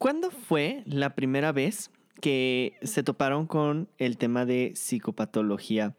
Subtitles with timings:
[0.00, 1.90] ¿Cuándo fue la primera vez
[2.22, 5.94] que se toparon con el tema de psicopatología,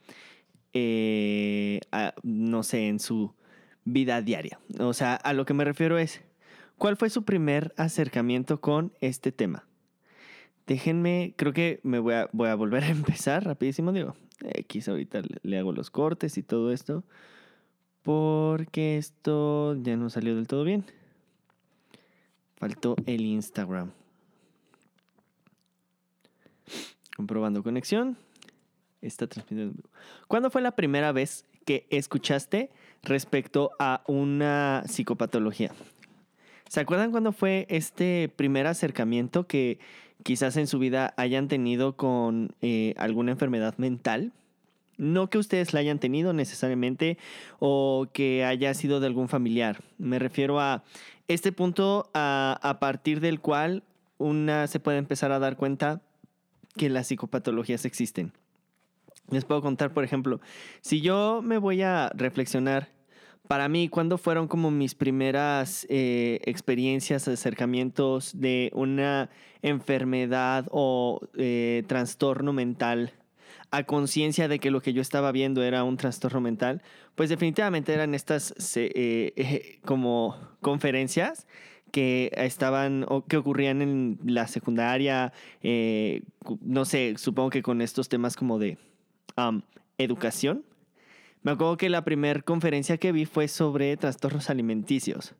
[0.73, 1.81] eh,
[2.23, 3.35] no sé, en su
[3.85, 4.59] vida diaria?
[4.79, 6.23] O sea, a lo que me refiero es,
[6.79, 9.67] ¿cuál fue su primer acercamiento con este tema?
[10.65, 15.21] Déjenme, creo que me voy a, voy a volver a empezar rapidísimo, digo, X ahorita
[15.43, 17.03] le hago los cortes y todo esto,
[18.01, 20.85] porque esto ya no salió del todo bien.
[22.61, 23.89] Faltó el Instagram.
[27.17, 28.17] Comprobando conexión.
[29.01, 29.81] Está transmitiendo.
[30.27, 32.69] ¿Cuándo fue la primera vez que escuchaste
[33.01, 35.71] respecto a una psicopatología?
[36.69, 39.79] ¿Se acuerdan cuándo fue este primer acercamiento que
[40.21, 44.33] quizás en su vida hayan tenido con eh, alguna enfermedad mental?
[45.01, 47.17] No que ustedes la hayan tenido necesariamente
[47.57, 49.83] o que haya sido de algún familiar.
[49.97, 50.83] Me refiero a
[51.27, 53.81] este punto a, partir del cual
[54.19, 56.03] una se puede empezar a dar cuenta
[56.77, 58.31] que las psicopatologías existen.
[59.31, 60.39] Les puedo contar, por ejemplo,
[60.81, 62.89] si yo me voy a reflexionar
[63.47, 69.31] para mí, ¿cuándo fueron como mis primeras eh, experiencias, acercamientos de una
[69.63, 73.13] enfermedad o eh, trastorno mental
[73.71, 76.81] a conciencia de que lo que yo estaba viendo era un trastorno mental,
[77.15, 81.47] pues definitivamente eran estas eh, eh, como conferencias
[81.91, 86.23] que estaban o que ocurrían en la secundaria, eh,
[86.61, 88.77] no sé, supongo que con estos temas como de
[89.97, 90.65] educación.
[91.41, 95.33] Me acuerdo que la primera conferencia que vi fue sobre trastornos alimenticios.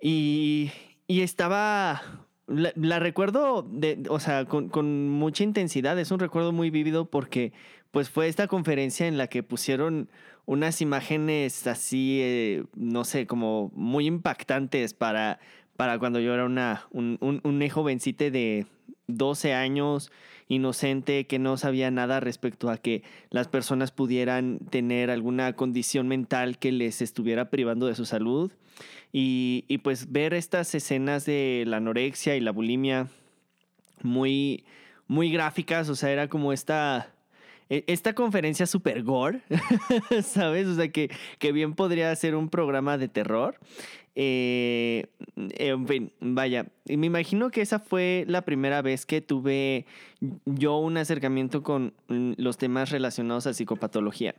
[0.00, 0.72] Y,
[1.06, 2.02] y estaba
[2.46, 5.98] la, recuerdo, de, o sea, con, mucha intensidad.
[5.98, 7.52] Es un recuerdo muy vívido porque,
[7.90, 10.08] pues, fue esta conferencia en la que pusieron
[10.46, 15.40] unas imágenes así, eh, no sé, como muy impactantes para,
[15.76, 18.66] para cuando yo era una, un, un, un jovencite de
[19.06, 20.10] 12 años
[20.48, 26.58] inocente que no sabía nada respecto a que las personas pudieran tener alguna condición mental
[26.58, 28.52] que les estuviera privando de su salud.
[29.12, 33.08] Y, y pues ver estas escenas de la anorexia y la bulimia
[34.02, 34.64] muy,
[35.06, 37.10] muy gráficas, o sea, era como esta...
[37.70, 39.40] E, esta conferencia super gore,
[40.22, 40.66] ¿sabes?
[40.66, 43.58] O sea, que, que bien podría ser un programa de terror.
[44.16, 49.86] Eh, en fin, vaya, me imagino que esa fue la primera vez que tuve
[50.44, 54.34] yo un acercamiento con los temas relacionados a psicopatología.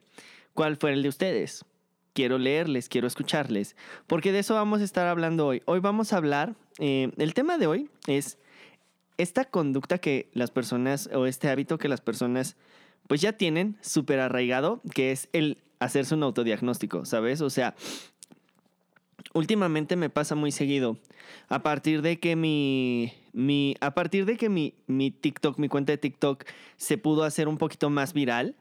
[0.53, 1.65] ¿Cuál fue el de ustedes?
[2.13, 3.75] Quiero leerles, quiero escucharles,
[4.07, 5.61] porque de eso vamos a estar hablando hoy.
[5.65, 8.37] Hoy vamos a hablar, eh, el tema de hoy es
[9.17, 12.55] esta conducta que las personas, o este hábito que las personas,
[13.07, 17.41] pues ya tienen súper arraigado, que es el hacerse un autodiagnóstico, ¿sabes?
[17.41, 17.75] O sea,
[19.33, 20.97] últimamente me pasa muy seguido.
[21.49, 25.91] A partir de que mi, mi a partir de que mi, mi TikTok, mi cuenta
[25.91, 26.45] de TikTok
[26.77, 28.55] se pudo hacer un poquito más viral,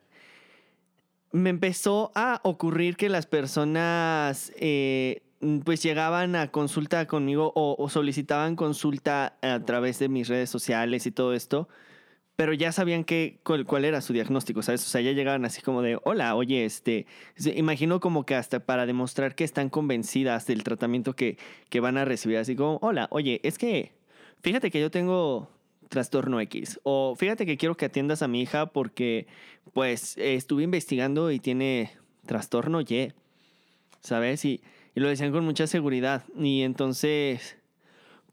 [1.32, 5.22] me empezó a ocurrir que las personas eh,
[5.64, 11.06] pues llegaban a consulta conmigo o, o, solicitaban consulta a través de mis redes sociales
[11.06, 11.69] y todo esto
[12.36, 14.84] pero ya sabían que, cuál, era su diagnóstico, ¿sabes?
[14.84, 17.06] O sea, ya llegaban así como de, hola, oye, este,
[17.54, 22.04] imagino como que hasta para demostrar que están convencidas del tratamiento que, que van a
[22.04, 23.92] recibir, así como, hola, oye, es que,
[24.42, 25.48] fíjate que yo tengo
[25.88, 29.28] trastorno X, o fíjate que quiero que atiendas a mi hija porque,
[29.72, 31.92] pues, estuve investigando y tiene
[32.26, 33.12] trastorno Y,
[34.00, 34.44] ¿sabes?
[34.44, 34.60] Y,
[34.96, 37.58] y lo decían con mucha seguridad, y entonces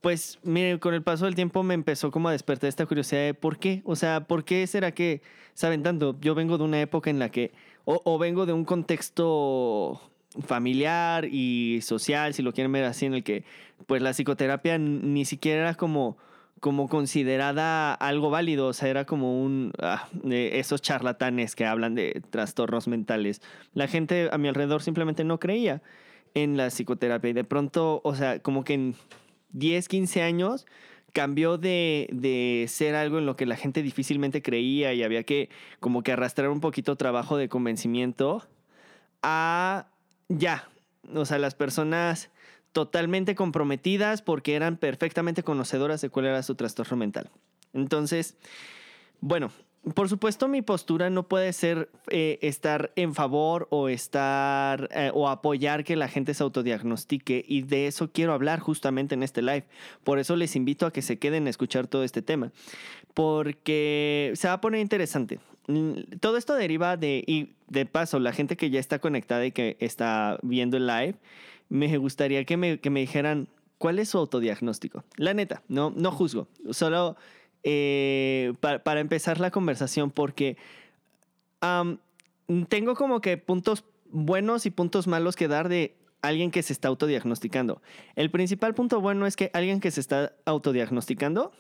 [0.02, 3.34] pues mire, con el paso del tiempo me empezó como a despertar esta curiosidad de
[3.36, 5.22] por qué, o sea, ¿por qué será que,
[5.54, 6.18] saben tanto?
[6.20, 7.52] Yo vengo de una época en la que,
[7.86, 10.02] o, vengo de un contexto
[10.46, 13.44] familiar y social, si lo quieren ver así, en el que
[13.86, 16.18] pues la psicoterapia ni siquiera era como,
[16.60, 22.22] como considerada algo válido, o sea, era como un, ah, esos charlatanes que hablan de
[22.30, 23.42] trastornos mentales.
[23.74, 25.82] La gente a mi alrededor simplemente no creía
[26.34, 28.94] en la psicoterapia y de pronto, o sea, como que
[29.54, 30.66] 10, 15 años
[31.14, 35.50] cambió de, de, ser algo en lo que la gente difícilmente creía y había que
[35.80, 38.48] como que arrastrar un poquito trabajo de convencimiento
[39.22, 39.88] a
[40.30, 40.70] ya,
[41.14, 42.30] o sea, las personas
[42.72, 47.30] totalmente comprometidas porque eran perfectamente conocedoras de cuál era su trastorno mental.
[47.74, 48.36] Entonces,
[49.20, 49.52] bueno,
[49.96, 55.28] por supuesto, mi postura no puede ser eh, estar en favor o estar eh, o
[55.28, 59.66] apoyar que la gente se autodiagnostique y de eso quiero hablar justamente en este live.
[60.04, 62.52] Por eso les invito a que se queden a escuchar todo este tema,
[63.16, 65.40] porque se va a poner interesante.
[65.68, 69.52] Mm, todo esto deriva de, y de paso, la gente que ya está conectada y
[69.52, 71.16] que está viendo el live,
[71.70, 73.48] me gustaría que me, que me dijeran
[73.80, 75.04] ¿cuál es su autodiagnóstico?
[75.16, 77.18] La neta, no, no juzgo, solo
[77.64, 80.58] eh, para, empezar la conversación, porque
[82.70, 86.88] tengo como que puntos buenos y puntos malos que dar de alguien que se está
[86.88, 87.82] autodiagnosticando.
[88.16, 91.52] El principal punto bueno es que alguien que se está autodiagnosticando,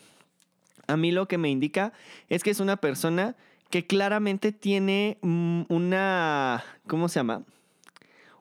[0.88, 1.94] a mí lo que me indica
[2.30, 3.36] es que es una persona
[3.69, 7.44] que claramente tiene mm, una, ¿cómo se llama?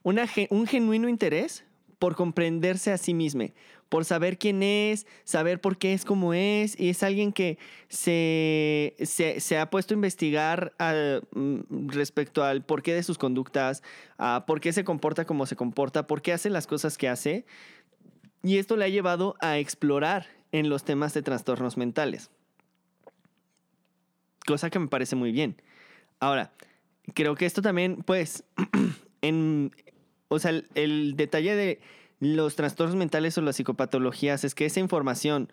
[0.02, 1.64] un genuino interés
[1.98, 3.44] por comprenderse a sí mismo,
[3.90, 7.58] por saber quién es, saber por qué es como es, y es alguien que
[7.88, 10.72] se, se, ha puesto a investigar
[11.34, 13.82] mm, respecto al porqué de sus conductas,
[14.16, 17.44] a por qué se comporta como se comporta, por qué hace las cosas que hace,
[18.42, 22.30] y esto le ha llevado a explorar en los temas de trastornos mentales.
[24.46, 25.60] Cosa que me parece muy bien.
[26.20, 26.52] Ahora,
[27.14, 28.44] creo que esto también, pues,
[29.20, 29.72] en,
[30.28, 31.80] o sea, el, detalle de
[32.20, 35.50] los trastornos mentales o las psicopatologías es que esa información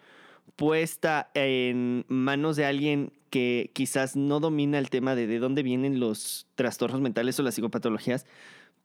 [0.55, 5.99] puesta en manos de alguien que quizás no domina el tema de de dónde vienen
[5.99, 8.25] los trastornos mentales o las psicopatologías,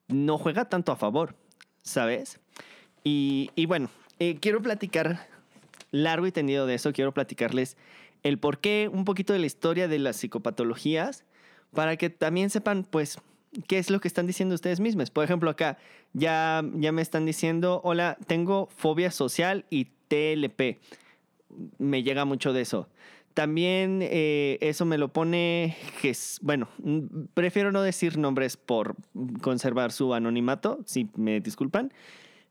[0.08, 1.34] no juega tanto a favor,
[1.82, 2.40] ¿sabes?
[3.05, 5.29] Y, bueno, eh, quiero platicar
[5.90, 7.76] largo y tendido de eso, quiero platicarles
[8.23, 11.25] el porqué, un poquito de la historia de las psicopatologías,
[11.73, 13.19] para que también sepan, pues,
[13.67, 15.11] qué es lo que están diciendo ustedes mismos.
[15.11, 15.79] Por ejemplo, acá
[16.13, 20.81] ya, ya me están diciendo, hola, tengo fobia social y TLP.
[21.79, 22.89] Me llega mucho de eso.
[23.35, 25.77] También eh, eso me lo pone,
[26.43, 26.69] bueno,
[27.33, 28.95] prefiero no decir nombres por
[29.41, 31.93] conservar su anonimato, si me disculpan.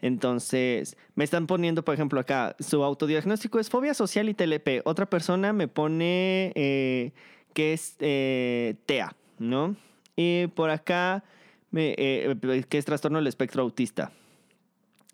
[0.01, 4.81] Entonces, me están poniendo, por ejemplo, acá, su autodiagnóstico es fobia social y TLP.
[4.83, 7.11] Otra persona me pone eh,
[7.53, 9.75] que es eh, TEA, ¿no?
[10.15, 11.23] Y por acá,
[11.73, 12.35] eh,
[12.69, 14.11] que es trastorno del espectro autista.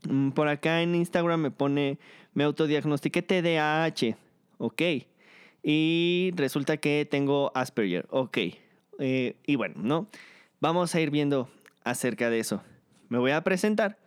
[0.07, 1.97] Mm, por acá en Instagram me pone,
[2.33, 4.17] me autodiagnostiqué TDAH.
[4.57, 4.81] Ok.
[5.63, 8.07] Y resulta que tengo Asperger.
[8.09, 8.37] Ok.
[8.99, 10.07] Eh, y bueno, ¿no?
[10.59, 11.49] Vamos a ir viendo
[11.83, 12.63] acerca de eso.
[13.09, 13.97] Me voy a presentar.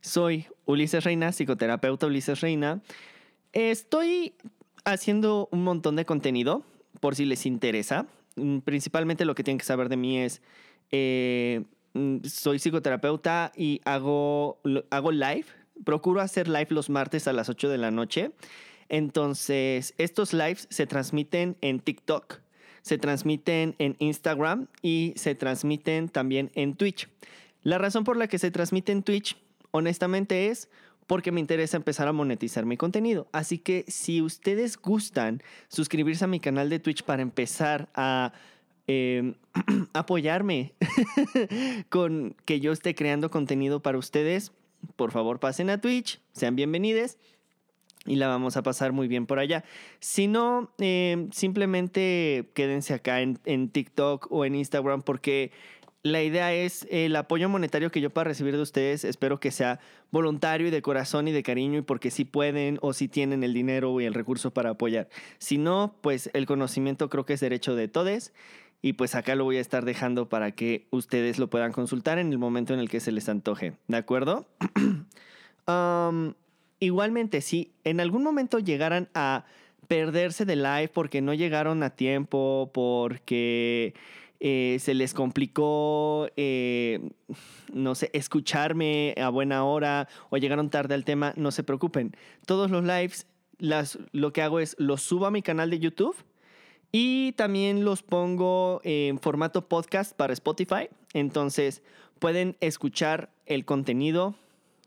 [0.00, 2.80] Soy Ulises Reina, psicoterapeuta Ulises Reina.
[3.52, 4.34] Estoy
[4.84, 6.64] haciendo un montón de contenido,
[7.00, 8.06] por si les interesa.
[8.36, 10.42] Mm, principalmente lo que tienen que saber de mí es,
[10.90, 11.64] eh,
[11.94, 15.46] mm, soy psicoterapeuta y hago, hago live.
[15.84, 18.32] Procuro hacer live los martes a las 8 de la noche.
[18.88, 22.40] Entonces, estos lives se transmiten en TikTok,
[22.82, 27.08] se transmiten en Instagram y se transmiten también en Twitch.
[27.62, 29.36] La razón por la que se transmite en Twitch,
[29.70, 30.68] honestamente, es
[31.12, 33.28] porque me interesa empezar a monetizar mi contenido.
[33.32, 38.32] Así que si ustedes gustan suscribirse a mi canal de Twitch para empezar a
[38.86, 39.34] em,
[39.92, 40.72] apoyarme
[41.90, 44.52] con que yo esté creando contenido para ustedes,
[44.96, 47.18] por favor pasen a Twitch, sean bienvenidos
[48.06, 49.64] y la vamos a pasar muy bien por allá.
[50.00, 55.52] Si no, em, simplemente quédense acá en, en TikTok o en Instagram porque
[56.02, 59.78] la idea es el apoyo monetario que yo pueda recibir de ustedes, espero que sea
[60.10, 63.54] voluntario y de corazón y de cariño y porque si pueden o si tienen el
[63.54, 65.08] dinero y el recurso para apoyar.
[65.38, 68.32] Si no, pues el conocimiento creo que es derecho de todos
[68.82, 72.32] y pues acá lo voy a estar dejando para que ustedes lo puedan consultar en
[72.32, 73.74] el momento en el que se les antoje.
[73.86, 74.46] ¿De acuerdo?
[76.80, 79.44] igualmente, si en algún momento llegaran a
[79.86, 83.94] perderse de live porque no llegaron a tiempo, porque
[84.44, 86.98] eh, se les complicó, eh,
[87.72, 92.16] no sé, escucharme a buena hora o llegaron tarde al tema, no se preocupen.
[92.44, 96.16] Todos los lives, las, lo que hago es los subo a mi canal de YouTube
[96.90, 100.88] y también los pongo en formato podcast para Spotify.
[101.14, 101.80] Entonces
[102.18, 104.34] pueden escuchar el contenido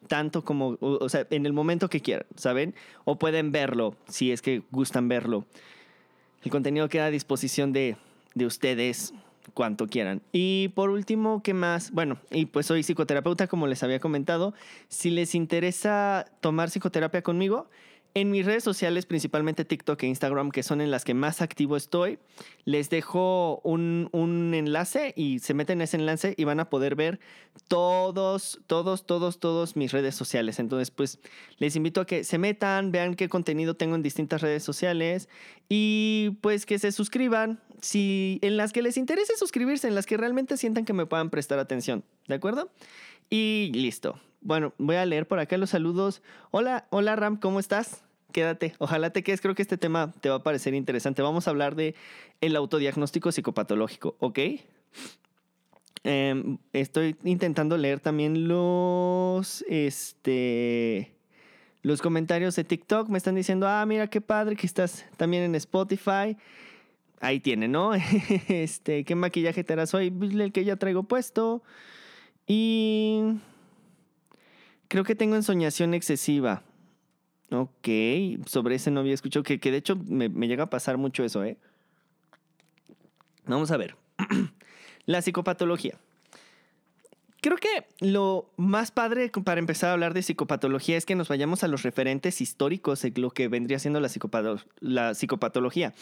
[0.10, 2.76] tanto como, o sea, en el momento que quieran, ¿saben?
[3.06, 5.46] O pueden verlo si es que gustan verlo.
[6.44, 7.96] El contenido queda a disposición de,
[8.34, 9.14] de ustedes
[9.54, 10.22] cuanto quieran.
[10.32, 11.92] Y por último, ¿qué más?
[11.92, 14.54] Bueno, y pues soy psicoterapeuta, como les había comentado.
[14.88, 17.70] Si les interesa tomar psicoterapia conmigo,
[18.16, 21.76] en mis redes sociales, principalmente TikTok e Instagram, que son en las que más activo
[21.76, 22.18] estoy,
[22.64, 26.96] les dejo un, un, enlace y se meten en ese enlace y van a poder
[26.96, 27.20] ver
[27.68, 30.60] todos, todos, todos, todos mis redes sociales.
[30.60, 31.20] Entonces, pues
[31.58, 35.28] les invito a que se metan, vean qué contenido tengo en distintas redes sociales
[35.68, 40.16] y pues que se suscriban si en las que les interese suscribirse, en las que
[40.16, 42.06] realmente sientan que me puedan prestar atención.
[42.30, 42.72] ¿De acuerdo?
[43.30, 44.22] Y listo.
[44.40, 46.22] Bueno, voy a leer por acá los saludos.
[46.52, 48.05] Hola, hola Ram, ¿cómo estás?
[48.36, 48.76] Quédate.
[48.80, 49.40] Ojalá te quedes.
[49.40, 51.22] Creo que este tema te va a parecer interesante.
[51.22, 51.96] Vamos a hablar de
[52.42, 54.40] el autodiagnóstico psicopatológico, ¿ok?
[56.04, 61.14] Em, estoy intentando leer también los, este,
[61.82, 65.56] los comentarios de TikTok me están diciendo, ah, mira qué padre que estás también en
[65.56, 66.36] Spotify.
[67.22, 67.94] Ahí tiene, ¿no?
[68.50, 70.12] este, ¿qué maquillaje te harás hoy?
[70.12, 71.64] Pues, el que ya traigo puesto.
[72.46, 73.22] Y
[74.90, 76.64] creo que tengo ensoñación excesiva.
[77.62, 77.88] Ok,
[78.48, 81.24] sobre ese no había escuchado, que, que de hecho me, me llega a pasar mucho
[81.24, 81.58] eso, ¿eh?
[83.46, 83.96] Vamos a ver.
[85.06, 85.98] La psicopatología.
[87.42, 91.64] Creo que lo más padre para empezar a hablar de psicopatología es que nos vayamos
[91.64, 94.10] a los referentes históricos de lo que vendría siendo la,
[94.80, 95.94] la psicopatología.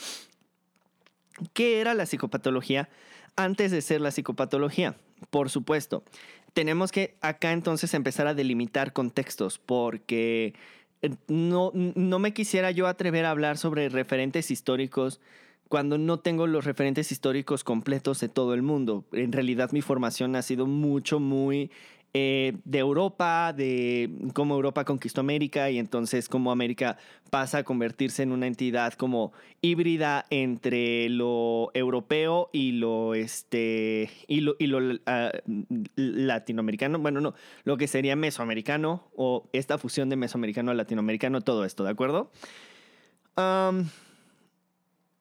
[1.51, 2.87] ¿Qué era la psicopatología
[3.35, 4.95] antes de ser la psicopatología?
[5.31, 6.05] Por supuesto,
[6.53, 10.53] tenemos que acá entonces empezar a delimitar contextos porque
[11.27, 15.19] no, no me quisiera yo atrever a hablar sobre referentes históricos
[15.69, 19.05] cuando no tengo los referentes históricos completos de todo el mundo.
[19.11, 21.71] En realidad mi formación ha sido mucho, muy
[22.15, 26.97] eh, de Europa, de cómo Europa conquistó América y entonces cómo América
[27.31, 34.41] pasa a convertirse en una entidad como híbrida entre lo europeo y lo, este, y
[34.41, 35.31] lo, y lo ah,
[35.95, 36.99] latinoamericano.
[36.99, 41.83] Bueno, no, lo que sería mesoamericano o esta fusión de mesoamericano a latinoamericano, todo esto,
[41.83, 42.29] ¿de acuerdo?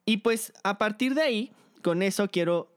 [0.04, 2.71] Y pues a partir de ahí, con eso quiero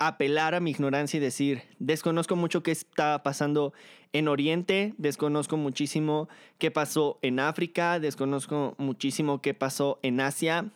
[0.00, 3.74] apelar a mi ignorancia y decir, desconozco mucho qué está pasando
[4.14, 6.28] en Oriente, desconozco muchísimo
[6.58, 10.70] qué pasó en África, desconozco muchísimo qué pasó en Asia.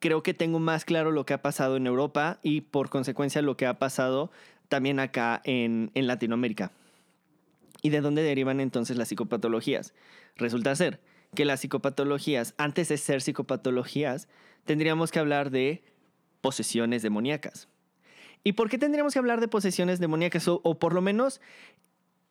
[0.00, 3.58] Creo que tengo más claro lo que ha pasado en Europa y por consecuencia lo
[3.58, 4.30] que ha pasado
[4.68, 6.72] también acá en, en Latinoamérica.
[7.82, 9.92] ¿Y de dónde derivan entonces las psicopatologías?
[10.36, 11.00] Resulta ser
[11.34, 14.26] que las psicopatologías, antes de ser psicopatologías,
[14.64, 15.82] tendríamos que hablar de
[16.40, 17.68] posesiones demoníacas.
[18.44, 20.48] ¿Y por qué tendríamos que hablar de posesiones demoníacas?
[20.48, 21.40] O, por lo menos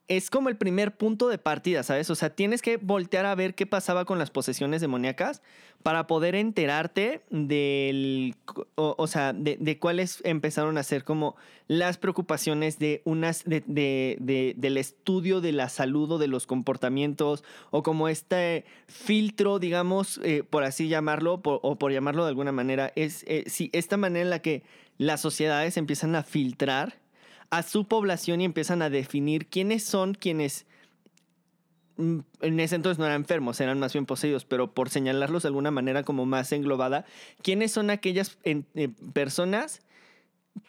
[0.08, 2.10] es como el primer punto de partida, ¿sabes?
[2.10, 5.42] O sea, tienes que voltear a ver qué pasaba con las posesiones demoníacas
[5.84, 8.36] para poder enterarte del,
[8.76, 11.36] o, sea, de, cuáles empezaron a ser como
[11.68, 13.66] las preocupaciones de unas, de,
[14.58, 20.44] del estudio de la salud o de los comportamientos, o como este filtro, digamos, eh,
[20.50, 24.40] por así llamarlo, o por llamarlo de alguna manera, es eh, esta manera en la
[24.40, 24.64] que
[24.98, 26.96] las sociedades empiezan a filtrar
[27.50, 30.66] a su población y empiezan a definir quiénes son quienes
[31.98, 35.48] mm, en ese entonces no eran enfermos, eran más bien poseídos, pero por señalarlos de
[35.48, 37.06] alguna manera como más englobada,
[37.42, 38.64] ¿quiénes son aquellas eh,
[39.14, 39.82] personas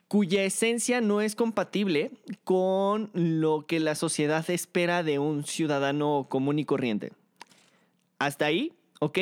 [0.06, 2.12] cuya esencia no es compatible
[2.44, 7.12] con lo que la sociedad espera de un ciudadano común y corriente?
[8.18, 9.18] Hasta ahí, ¿ok?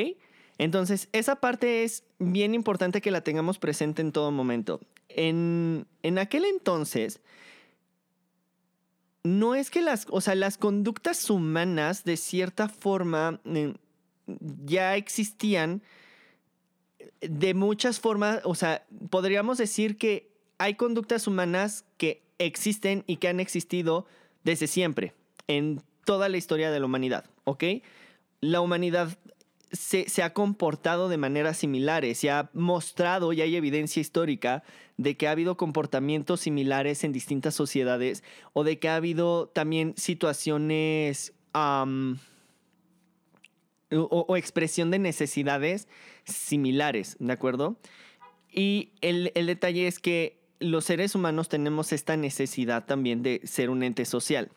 [0.59, 4.81] Entonces, esa parte es bien importante que la tengamos presente en todo momento.
[5.17, 7.21] En, en aquel entonces,
[9.25, 13.75] no es que las, o sea, las conductas humanas de cierta forma eh,
[14.65, 15.83] ya existían
[17.21, 23.29] de muchas formas, o sea, podríamos decir que hay conductas humanas que existen y que
[23.29, 24.07] han existido
[24.45, 25.15] desde siempre,
[25.49, 27.65] en toda la historia de la humanidad, ¿ok?
[28.41, 29.19] La humanidad
[29.73, 34.63] se, ha comportado de maneras similares, se ha mostrado y hay evidencia histórica
[34.97, 39.95] de que ha habido comportamientos similares en distintas sociedades o de que ha habido también
[39.97, 42.17] situaciones o,
[44.37, 45.89] expresión de necesidades
[46.25, 47.77] similares, ¿de acuerdo?
[48.51, 53.69] Y el, el detalle es que los seres humanos tenemos esta necesidad también de ser
[53.71, 54.51] un ente social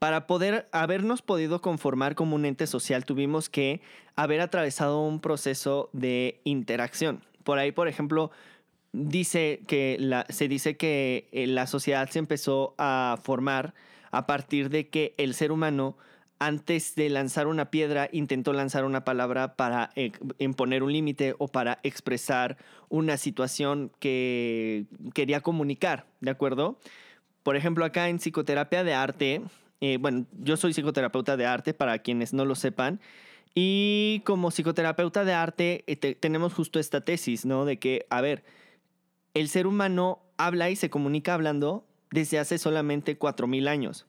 [0.00, 3.82] para poder habernos podido conformar como un ente social, tuvimos que
[4.16, 7.20] haber atravesado un proceso de interacción.
[7.44, 8.30] Por ahí, por ejemplo,
[8.92, 13.74] dice que se dice que eh, la sociedad se empezó a formar
[14.10, 15.98] a partir de que el ser humano
[16.38, 19.90] antes de lanzar una piedra intentó lanzar una palabra para
[20.38, 22.56] imponer un límite o para expresar
[22.88, 26.78] una situación que quería comunicar, ¿de acuerdo?
[27.42, 29.42] Por ejemplo, acá en psicoterapia de arte
[29.80, 33.00] eh, bueno, yo soy psicoterapeuta de arte, para quienes no lo sepan.
[33.54, 37.64] Y como psicoterapeuta de arte eh, tenemos justo esta tesis, ¿no?
[37.64, 38.44] De que, a ver,
[39.34, 44.06] el ser humano habla y se comunica hablando desde hace solamente 4.000 años,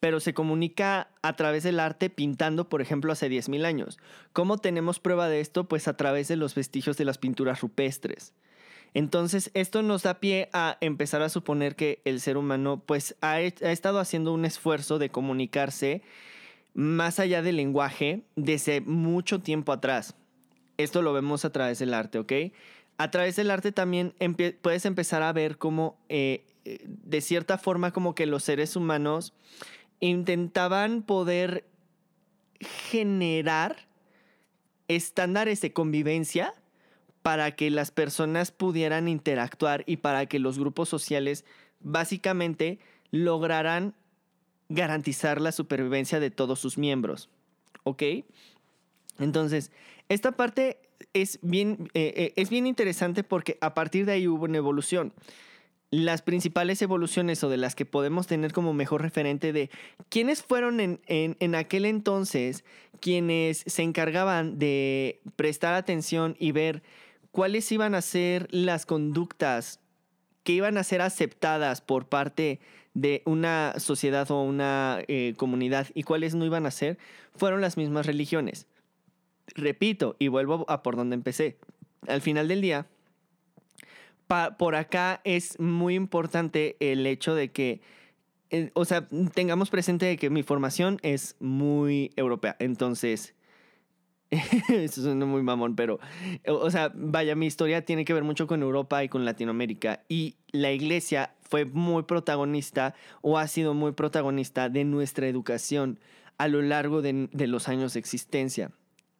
[0.00, 3.98] pero se comunica a través del arte pintando, por ejemplo, hace 10.000 años.
[4.32, 5.64] ¿Cómo tenemos prueba de esto?
[5.64, 8.32] Pues a través de los vestigios de las pinturas rupestres.
[8.94, 13.40] Entonces, esto nos da pie a empezar a suponer que el ser humano pues ha,
[13.40, 16.02] estado haciendo un esfuerzo de comunicarse
[16.74, 20.14] más allá del lenguaje desde mucho tiempo atrás.
[20.76, 22.32] Esto lo vemos a través del arte, ¿ok?
[22.96, 24.14] A través del arte también
[24.62, 29.34] puedes empezar a ver cómo, eh, de cierta forma, como que los seres humanos
[29.98, 31.64] intentaban poder
[32.60, 33.88] generar
[34.86, 36.54] estándares de convivencia
[37.24, 41.46] para que las personas pudieran interactuar y para que los grupos sociales
[41.80, 42.80] básicamente
[43.12, 43.94] lograran
[44.68, 47.30] garantizar la supervivencia de todos sus miembros.
[47.82, 48.02] ¿Ok?
[49.18, 49.72] Entonces,
[50.10, 50.76] esta parte
[51.14, 55.14] es bien, eh, eh, es bien interesante porque a partir de ahí hubo una evolución.
[55.90, 59.70] Las principales evoluciones o de las que podemos tener como mejor referente de
[60.10, 62.64] quiénes fueron en, en aquel entonces
[63.00, 66.82] quienes se encargaban de prestar atención y ver
[67.34, 69.80] cuáles iban a ser las conductas
[70.44, 72.60] que iban a ser aceptadas por parte
[72.94, 76.96] de una sociedad o una eh, comunidad y cuáles no iban a ser,
[77.34, 78.68] fueron las mismas religiones.
[79.56, 81.58] Repito, y vuelvo a por donde empecé.
[82.06, 82.86] Al final del día,
[84.56, 87.80] por acá es muy importante el hecho de que,
[88.50, 92.54] eh, o sea, tengamos presente que mi formación es muy europea.
[92.60, 93.34] Entonces,
[94.68, 96.00] eso suena muy mamón, pero,
[96.46, 100.02] o sea, vaya, mi historia tiene que ver mucho con Europa y con Latinoamérica.
[100.08, 105.98] Y la iglesia fue muy protagonista o ha sido muy protagonista de nuestra educación
[106.38, 108.70] a lo largo de, de los años de existencia.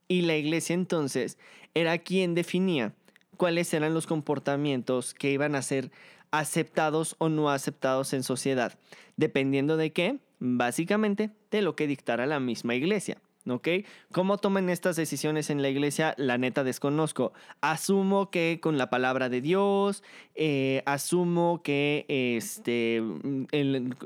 [0.08, 1.38] Y la iglesia entonces
[1.74, 2.92] era quien definía
[3.36, 5.90] cuáles eran los comportamientos que iban a ser
[6.30, 8.78] aceptados o no aceptados en sociedad,
[9.16, 13.18] dependiendo de qué, básicamente, de lo que dictara la misma iglesia.
[13.46, 13.68] ¿Ok?
[14.10, 16.14] ¿Cómo toman estas decisiones en la iglesia?
[16.16, 17.34] La neta desconozco.
[17.60, 20.02] Asumo que con la palabra de Dios,
[20.34, 23.02] eh, asumo que este,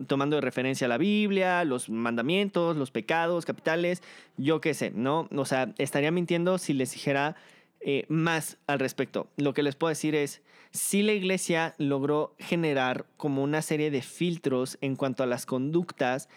[0.09, 4.03] tomando de referencia a la Biblia, los mandamientos, los pecados capitales,
[4.37, 5.29] yo qué sé, ¿no?
[5.33, 7.37] O sea, estaría mintiendo si les dijera
[7.81, 9.29] eh, más al respecto.
[9.37, 10.43] Lo que les puedo decir es,
[10.73, 16.29] si la iglesia logró generar como una serie de filtros en cuanto a las conductas,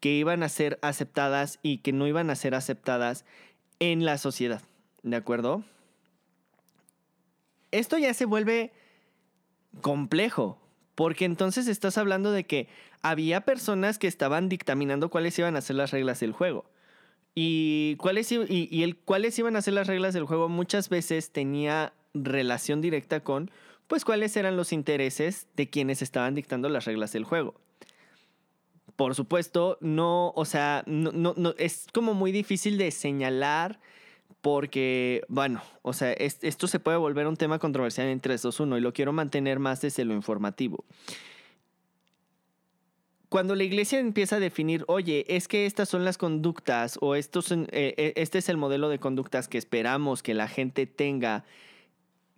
[0.00, 3.24] que iban a ser aceptadas y que no iban a ser aceptadas
[3.78, 4.62] en la sociedad.
[5.02, 5.62] ¿De acuerdo?
[7.70, 8.72] Esto ya se vuelve
[9.80, 10.58] complejo,
[10.94, 12.68] porque entonces estás hablando de que
[13.02, 16.64] había personas que estaban dictaminando cuáles iban a ser las reglas del juego.
[17.34, 21.92] Y cuáles, y, el, cuáles iban a ser las reglas del juego muchas veces tenía
[22.12, 23.50] relación directa con,
[23.86, 27.54] pues, cuáles eran los intereses de quienes estaban dictando las reglas del juego.
[29.00, 33.80] Por supuesto, no, o sea, no, no, es como muy difícil de señalar
[34.42, 38.76] porque, bueno, o sea, esto se puede volver un tema controversial en 3, 2, 1
[38.76, 40.84] y lo quiero mantener más desde lo informativo.
[43.30, 47.52] Cuando la iglesia empieza a definir, oye, es que estas son las conductas o estos,
[47.52, 51.46] eh, eh, este es el modelo de conductas que esperamos que la gente tenga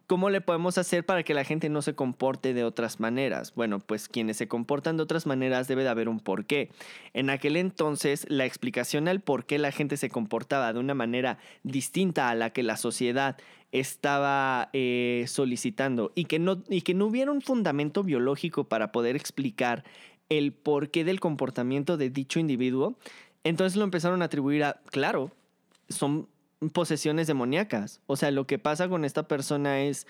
[0.07, 3.55] ¿Cómo le podemos hacer para que la gente no se comporte de otras maneras?
[3.55, 6.71] Bueno, pues quienes se comportan de otras maneras debe de haber un porqué.
[7.15, 11.39] En aquel entonces, la explicación al por qué la gente se comportaba de una manera
[11.63, 13.37] distinta a la que la sociedad
[13.71, 19.17] estaba eh, solicitando y que, no, y que no hubiera un fundamento biológico para poder
[19.17, 19.85] explicar
[20.29, 22.97] el porqué del comportamiento de dicho individuo,
[23.45, 25.31] entonces lo empezaron a atribuir a, claro,
[25.89, 26.29] son
[26.71, 28.01] posesiones demoníacas.
[28.07, 30.07] O sea, lo que pasa con esta persona es,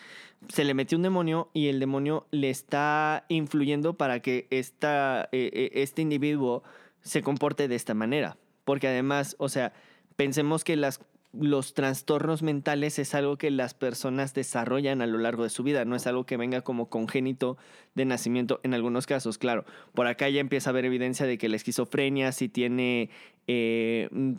[0.48, 5.50] se le metió un demonio y el demonio le está influyendo para que esta, eh,
[5.52, 6.62] eh, este individuo
[7.02, 8.36] se comporte de esta manera.
[8.64, 9.72] Porque además, o sea,
[10.16, 11.00] pensemos que las,
[11.32, 15.84] los trastornos mentales es algo que las personas desarrollan a lo largo de su vida,
[15.84, 17.56] no es algo que venga como congénito
[17.94, 19.64] de nacimiento en algunos casos, claro.
[19.94, 23.10] Por acá ya empieza a haber evidencia de que la esquizofrenia sí tiene,
[23.46, 24.34] eh, mm,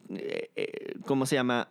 [1.05, 1.69] ¿cómo se llama?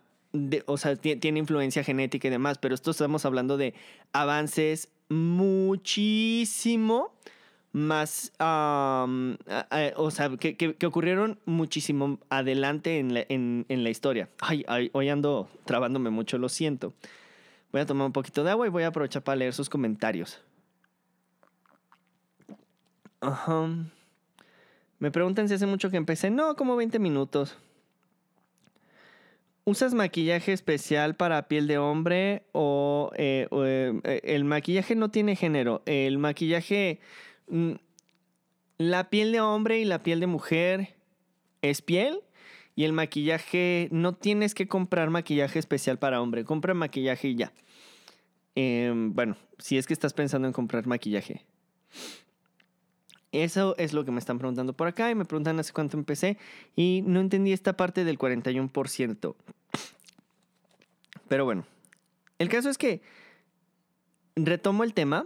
[0.65, 3.73] O sea, tiene influencia genética y demás, pero esto estamos hablando de
[4.11, 7.13] avances muchísimo
[7.71, 14.29] más, o sea, que, ocurrieron muchísimo adelante en la, en, la historia.
[14.39, 16.93] Ay, hoy ando trabándome mucho, lo siento.
[17.71, 20.39] Voy a tomar un poquito de agua y voy a aprovechar para leer sus comentarios.
[23.21, 23.67] Ajá.
[24.99, 26.29] Me preguntan si hace mucho que empecé.
[26.29, 27.57] No, como 20 minutos.
[29.65, 35.81] ¿Usas maquillaje especial para piel de hombre o, eh, eh, el maquillaje no tiene género?
[35.85, 36.99] El maquillaje,
[37.47, 37.71] mm,
[38.77, 40.95] la piel de hombre y la piel de mujer
[41.61, 42.19] es piel
[42.75, 47.53] y el maquillaje, no tienes que comprar maquillaje especial para hombre, compra maquillaje y ya.
[48.55, 51.45] Em, bueno, si es que estás pensando en comprar maquillaje.
[53.33, 56.37] Eso es lo que me están preguntando por acá y me preguntan hace cuánto empecé
[56.75, 59.35] y no entendí esta parte del 41%.
[61.27, 61.65] Pero bueno,
[62.37, 63.01] el caso es que
[64.35, 65.25] retomo el tema.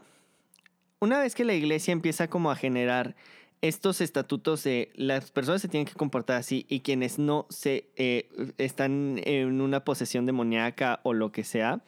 [1.00, 3.18] Una vez que la iglesia empieza como a generar
[3.62, 8.30] estos estatutos de las personas se tienen que comportar así y quienes no se eh,
[8.58, 11.82] están en una posesión demoníaca o lo que sea,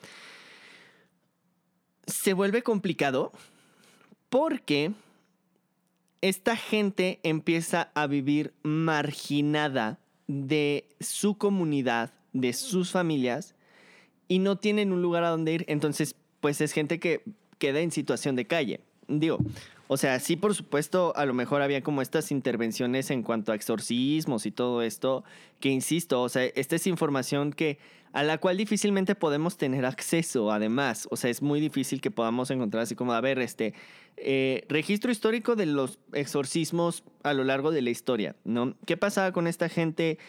[2.08, 3.32] se vuelve complicado
[4.30, 4.92] porque
[6.22, 13.56] esta gente empieza a vivir marginada de su comunidad, de sus familias,
[14.28, 15.66] y no tienen un lugar a donde ir.
[15.68, 17.24] Entonces, pues es gente que
[17.58, 18.82] queda en situación de calle.
[19.08, 19.40] Digo,
[19.92, 23.56] o sea, sí, por supuesto, a lo mejor había como estas intervenciones en cuanto a
[23.56, 25.24] exorcismos y todo esto,
[25.60, 27.80] que insisto, o sea, esta es información que
[28.14, 32.52] a la cual difícilmente podemos tener acceso, además, o sea, es muy difícil que podamos
[32.52, 33.74] encontrar así como, a ver, este,
[34.18, 38.76] eh, registro histórico de los exorcismos a lo largo de la historia, ¿no?
[38.86, 40.20] ¿Qué pasaba con esta gente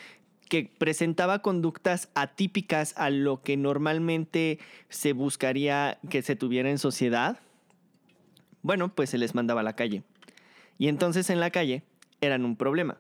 [0.49, 7.41] que presentaba conductas atípicas a lo que normalmente se buscaría que se tuviera en sociedad?
[8.63, 10.03] Bueno, pues se les mandaba a la calle.
[10.79, 11.83] Y entonces en la calle
[12.21, 12.99] eran un problema.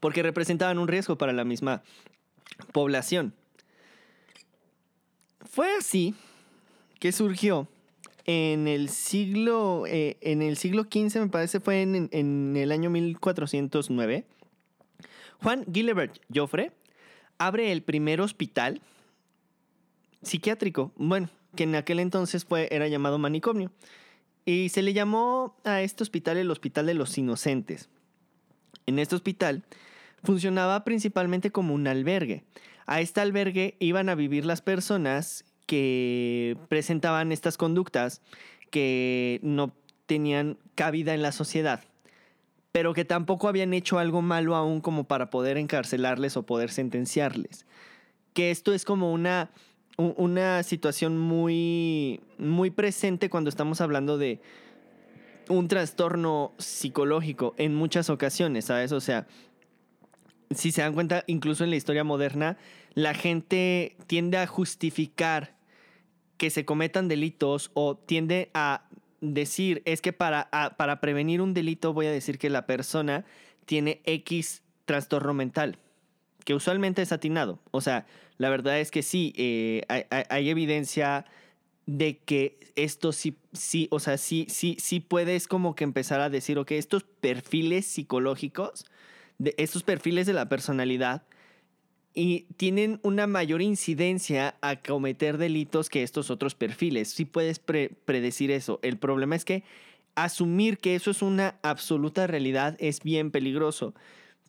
[0.00, 1.82] Porque representaban un riesgo para la misma
[2.72, 3.34] población.
[5.40, 6.14] Fue así
[7.00, 7.68] que surgió
[8.26, 12.90] en el siglo, eh, en el siglo XV, me parece, fue en, en el año
[12.90, 14.24] 1409.
[15.42, 16.72] Juan Gilbert Joffre
[17.38, 18.80] abre el primer hospital
[20.24, 23.70] psiquiátrico, bueno, que en aquel entonces fue, era llamado manicomio.
[24.44, 27.88] Y se le llamó a este hospital el Hospital de los Inocentes.
[28.86, 29.64] En este hospital
[30.22, 32.44] funcionaba principalmente como un albergue.
[32.86, 38.20] A este albergue iban a vivir las personas que presentaban estas conductas
[38.70, 39.74] que no
[40.06, 41.82] tenían cabida en la sociedad,
[42.72, 47.64] pero que tampoco habían hecho algo malo aún como para poder encarcelarles o poder sentenciarles.
[48.34, 49.50] Que esto es como una
[49.96, 54.40] una situación muy, muy presente cuando estamos hablando de
[55.48, 58.92] un trastorno psicológico en muchas ocasiones, ¿sabes?
[58.92, 59.26] O sea,
[60.50, 62.56] si se dan cuenta, incluso en la historia moderna,
[62.94, 65.54] la gente tiende a justificar
[66.38, 68.88] que se cometan delitos o tiende a
[69.20, 73.24] decir, es que para, para prevenir un delito voy a decir que la persona
[73.64, 75.78] tiene X trastorno mental
[76.44, 77.58] que usualmente es atinado.
[77.70, 78.06] O sea,
[78.38, 79.82] la verdad es que sí, eh,
[80.28, 81.24] hay, evidencia
[81.86, 86.30] de que esto sí, sí, o sea, sí, sí, sí puedes como que empezar a
[86.30, 88.86] decir, ok, estos perfiles psicológicos,
[89.38, 91.22] de estos perfiles de la personalidad,
[92.14, 97.08] y tienen una mayor incidencia a cometer delitos que estos otros perfiles.
[97.08, 98.78] Sí puedes predecir eso.
[98.82, 99.64] El problema es que
[100.14, 103.94] asumir que eso es una absoluta realidad es bien peligroso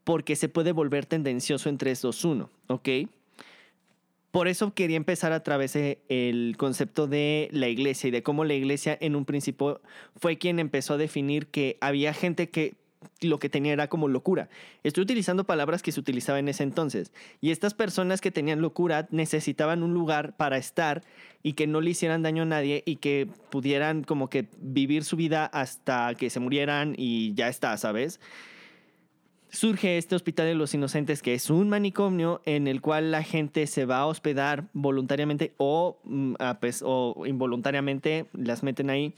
[0.04, 2.90] porque se puede volver tendencioso en 3, 2, 1, ¿ok?
[4.36, 8.54] Por eso quería empezar a través del concepto de la iglesia y de cómo la
[8.54, 9.80] iglesia en un principio
[10.18, 12.74] fue quien empezó a definir que había gente que
[13.22, 14.50] lo que tenía era como locura.
[14.84, 17.14] Estoy utilizando palabras que se utilizaban en ese entonces.
[17.40, 21.02] Y estas personas que tenían locura necesitaban un lugar para estar
[21.42, 25.16] y que no le hicieran daño a nadie y que pudieran como que vivir su
[25.16, 28.20] vida hasta que se murieran y ya está, ¿sabes?
[29.56, 33.66] Surge este Hospital de los Inocentes, que es un manicomio en el cual la gente
[33.68, 39.14] se va a hospedar voluntariamente o, mm, pues, o involuntariamente, las meten ahí.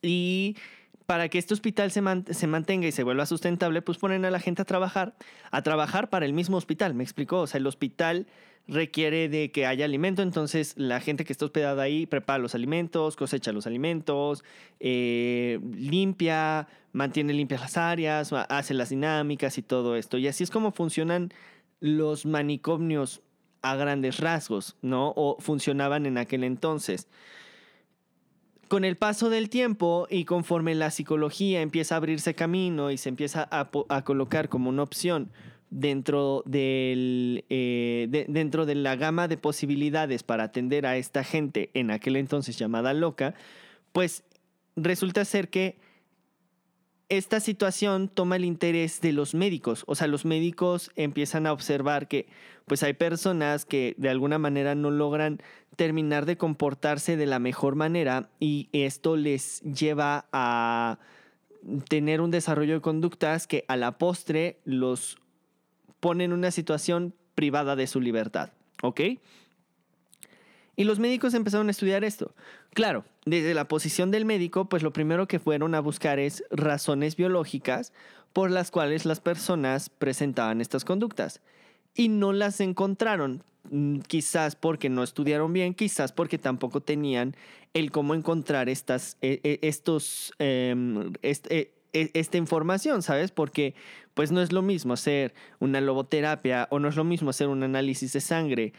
[0.00, 0.56] Y
[1.12, 4.62] para que este hospital se, mantenga y se vuelva sustentable, pues ponen a la gente
[4.62, 5.14] a trabajar,
[5.50, 7.40] a trabajar para el mismo hospital, me explicó.
[7.40, 8.26] O sea, el hospital
[8.66, 13.16] requiere de que haya alimento, entonces la gente que está hospedada ahí prepara los alimentos,
[13.16, 14.42] cosecha los alimentos,
[14.80, 20.16] eh, limpia, mantiene limpias las áreas, hace las dinámicas y todo esto.
[20.16, 21.30] Y así es como funcionan
[21.80, 23.20] los manicomios
[23.60, 25.12] a grandes rasgos, ¿no?
[25.14, 27.06] O funcionaban en aquel entonces.
[28.72, 33.10] Con el paso del tiempo y conforme la psicología empieza a abrirse camino y se
[33.10, 35.30] empieza a, colocar como una opción
[35.68, 42.16] dentro, eh, dentro de la gama de posibilidades para atender a esta gente en aquel
[42.16, 43.34] entonces llamada loca,
[43.92, 44.24] pues
[44.74, 45.76] resulta ser que
[47.08, 49.84] esta situación toma el interés de los médicos.
[49.86, 52.26] O sea, los médicos empiezan a observar que
[52.66, 55.40] pues hay personas que de alguna manera no logran
[55.76, 60.98] terminar de comportarse de la mejor manera y esto les lleva a
[61.88, 65.18] tener un desarrollo de conductas que a la postre los
[66.00, 68.50] pone en una situación privada de su libertad.
[68.82, 69.00] ¿Ok?
[70.76, 72.34] Y los médicos empezaron a estudiar esto.
[72.72, 77.16] Claro, desde la posición del médico, pues lo primero que fueron a buscar es razones
[77.16, 77.92] biológicas
[78.32, 81.40] por las cuales las personas presentaban estas conductas.
[81.94, 83.44] Y no las encontraron.
[83.70, 87.36] mm, quizás porque no estudiaron bien, quizás porque tampoco tenían
[87.74, 93.30] el cómo encontrar estas, e, e, estos, em, e, esta información, ¿sabes?
[93.30, 93.74] Porque
[94.14, 97.62] pues no es lo mismo hacer una loboterapia o no es lo mismo hacer un
[97.62, 98.72] análisis de sangre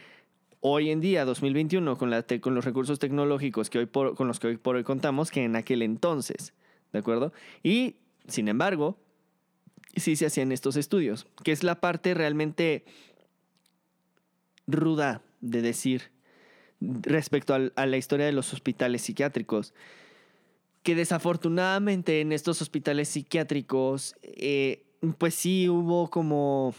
[0.66, 4.56] hoy en día, 2021, con, con los recursos tecnológicos que hoy con los que hoy
[4.56, 6.54] por hoy contamos, que en aquel entonces,
[6.90, 7.34] ¿de acuerdo?
[7.62, 7.96] Y,
[8.28, 8.96] sin embargo,
[9.94, 12.86] sí se hacían estos estudios, que es la parte realmente
[14.66, 16.12] ruda de decir
[16.80, 19.74] respecto a la historia de los hospitales psiquiátricos,
[20.82, 24.86] que desafortunadamente en estos hospitales psiquiátricos, eh,
[25.18, 26.74] pues sí hubo como...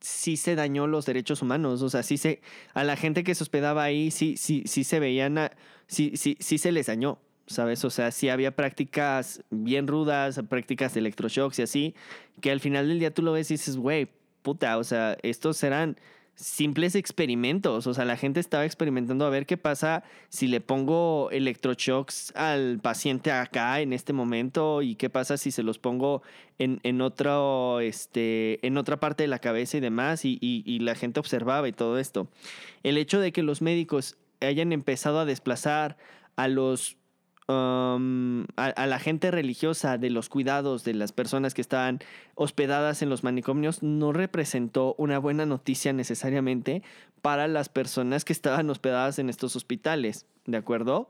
[0.00, 2.40] sí se dañó los derechos humanos, o sea, sí se,
[2.74, 5.50] a la gente que se hospedaba ahí, sí, sí, sí se veían,
[5.86, 7.84] sí, sí, sí se les dañó, ¿sabes?
[7.84, 11.94] O sea, sí había prácticas bien rudas, prácticas de electroshocks y así,
[12.40, 14.08] que al final del día tú lo ves y dices, güey,
[14.42, 15.96] puta, o sea, estos eran
[16.36, 17.86] simples experimentos.
[17.86, 22.78] O sea, la gente estaba experimentando a ver qué pasa si le pongo electroshocks al
[22.80, 26.22] paciente acá en este momento y qué pasa si se los pongo
[26.58, 30.24] en, en, otro, este, en otra parte de la cabeza y demás.
[30.24, 32.28] Y, y la gente observaba y todo esto.
[32.82, 35.96] El hecho de que los médicos hayan empezado a desplazar
[36.36, 36.96] a los
[37.48, 37.98] A,
[38.86, 42.00] la gente religiosa de los cuidados de las personas que estaban
[42.34, 46.82] hospedadas en los manicomios no representó una buena noticia necesariamente
[47.22, 51.08] para las personas que estaban hospedadas en estos hospitales, ¿de acuerdo?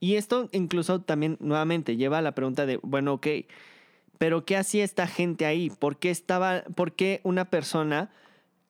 [0.00, 3.26] Y esto incluso también nuevamente lleva a la pregunta de, bueno, ok,
[4.16, 5.70] pero ¿qué hacía esta gente ahí?
[5.70, 8.10] ¿Por qué, estaba, por qué una persona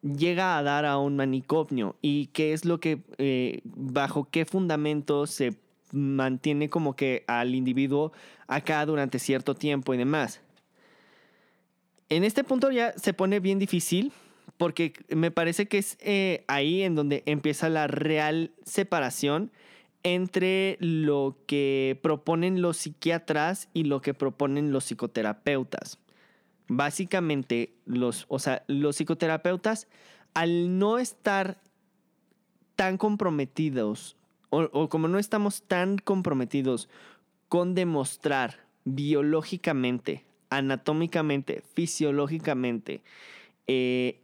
[0.02, 5.26] llega a dar a un manicomio y qué es lo que, eh, bajo qué fundamento
[5.26, 5.56] se
[5.92, 8.12] mantiene como que al individuo
[8.46, 10.40] acá durante cierto tiempo y demás.
[12.08, 14.12] En este punto ya se pone bien difícil
[14.56, 19.52] porque me parece que es eh, ahí en donde empieza la real separación
[20.02, 25.99] entre lo que proponen los psiquiatras y lo que proponen los psicoterapeutas
[26.70, 29.88] básicamente los, o sea, los psicoterapeutas,
[30.34, 31.58] al no estar
[32.76, 34.16] tan comprometidos,
[34.50, 36.88] o, como no estamos tan comprometidos
[37.48, 43.02] con demostrar biológicamente, anatómicamente, fisiológicamente,
[43.66, 44.20] eh,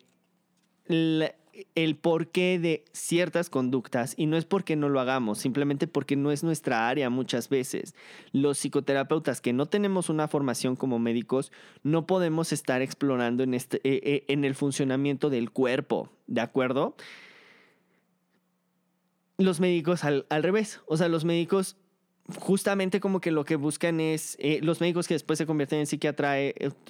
[1.74, 6.30] el porqué de ciertas conductas y no es porque no lo hagamos, simplemente porque no
[6.32, 7.94] es nuestra área muchas veces.
[8.32, 13.76] Los psicoterapeutas que no tenemos una formación como médicos no podemos estar explorando en, este,
[13.78, 16.96] eh, eh, en el funcionamiento del cuerpo, ¿de acuerdo?
[19.38, 21.76] Los médicos al, al revés, o sea, los médicos
[22.38, 25.86] justamente como que lo que buscan es, eh, los médicos que después se convierten en
[25.86, 26.36] psiquiatra,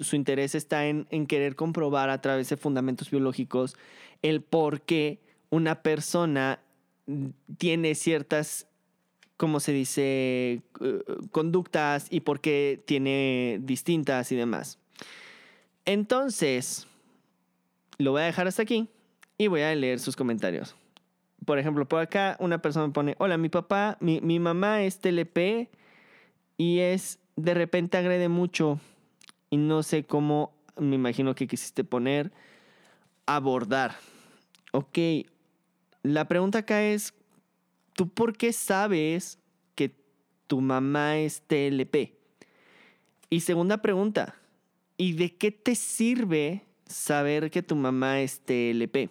[0.01, 3.77] su interés está en, querer comprobar a través de fundamentos biológicos
[4.23, 6.61] el por qué una persona
[7.59, 8.67] tiene ciertas,
[9.37, 14.79] como se dice, eh, conductas y por qué tiene distintas y demás.
[15.85, 16.87] Entonces,
[17.99, 18.89] lo voy a dejar hasta aquí
[19.39, 20.75] y voy a leer sus comentarios
[21.47, 25.71] por ejemplo, por acá una persona me pone, hola, mi papá, mi, mamá es TLP
[26.59, 28.81] y es, de repente agrede mucho
[29.49, 32.33] y no sé cómo, me imagino que quisiste poner,
[33.27, 33.97] abordar.
[34.73, 34.99] Ok,
[36.03, 37.13] la pregunta acá es,
[37.93, 39.39] ¿tú por qué sabes
[39.75, 39.95] que
[40.47, 42.15] tu mamá es TLP?
[43.29, 44.37] Y segunda pregunta,
[44.97, 49.11] ¿y de qué te sirve saber que tu mamá es TLP?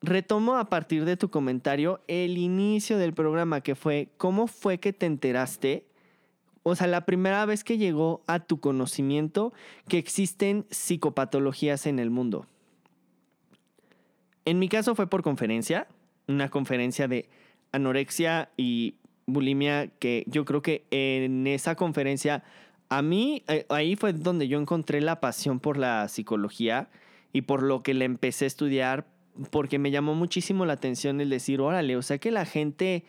[0.00, 4.92] Retomo a partir de tu comentario el inicio del programa que fue ¿cómo fue que
[4.92, 5.86] te enteraste?
[6.62, 9.52] O sea, la primera vez que llegó a tu conocimiento
[9.88, 12.46] que existen psicopatologías en el mundo.
[14.44, 15.86] En mi caso fue por conferencia,
[16.28, 17.28] una conferencia de
[17.72, 18.94] anorexia y
[19.26, 22.42] bulimia que yo creo que en esa conferencia
[22.88, 26.90] a mí eh, ahí fue donde yo encontré la pasión por la psicología
[27.32, 29.06] y por lo que le empecé a estudiar
[29.50, 33.04] porque me llamó muchísimo la atención el decir, órale, o sea que la gente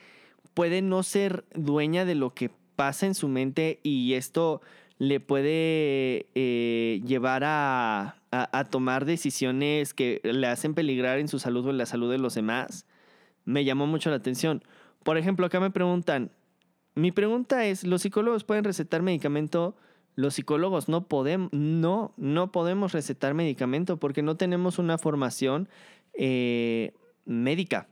[0.54, 4.62] puede no ser dueña de lo que pasa en su mente y esto
[5.00, 11.66] le puede eh, llevar a, a, tomar decisiones que le hacen peligrar en su salud
[11.66, 12.86] o en la salud de los demás.
[13.46, 14.64] Me llamó mucho la atención.
[15.04, 16.32] Por ejemplo, acá me preguntan,
[16.96, 19.76] mi pregunta es, ¿los psicólogos pueden recetar medicamento?
[20.16, 25.68] Los psicólogos no podemos, no, no podemos recetar medicamento porque no tenemos una formación
[26.14, 26.94] eh,
[27.26, 27.88] médica.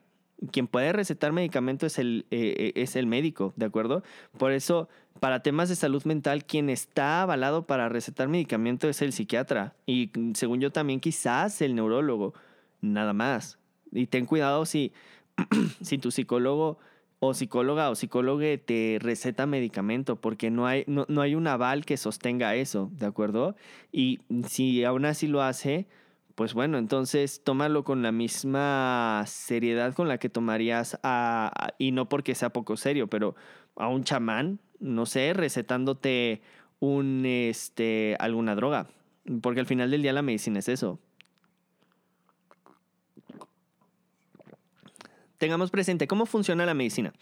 [0.51, 4.03] Quien puede recetar medicamento es el, eh, eh, es el médico, ¿de acuerdo?
[4.37, 9.13] Por eso, para temas de salud mental, quien está avalado para recetar medicamento es el
[9.13, 9.75] psiquiatra.
[9.85, 12.33] Y según yo también quizás el neurólogo,
[12.81, 13.59] nada más.
[13.91, 14.93] Y ten cuidado si,
[15.81, 16.79] si tu psicólogo
[17.19, 21.85] o psicóloga o psicólogo te receta medicamento, porque no hay, no, no hay un aval
[21.85, 23.55] que sostenga eso, ¿de acuerdo?
[23.91, 25.85] Y si aún así lo hace,
[26.41, 32.09] pues bueno, entonces tómalo con la misma seriedad con la que tomarías a, y no
[32.09, 33.35] porque sea poco serio, pero
[33.75, 36.41] a un chamán, no sé, recetándote
[36.79, 38.87] un este alguna droga,
[39.43, 40.99] porque al final del día la medicina es eso.
[45.37, 47.13] Tengamos presente cómo funciona la medicina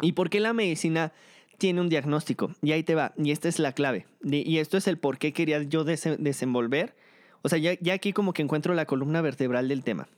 [0.00, 1.12] y por qué la medicina
[1.58, 2.50] tiene un diagnóstico.
[2.60, 4.08] Y ahí te va, y esta es la clave.
[4.24, 6.96] Y esto es el por qué quería yo desenvolver
[7.42, 10.08] o sea, ya, aquí como que encuentro la columna vertebral del tema.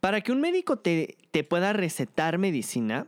[0.00, 3.06] Para que un médico te, te pueda recetar medicina,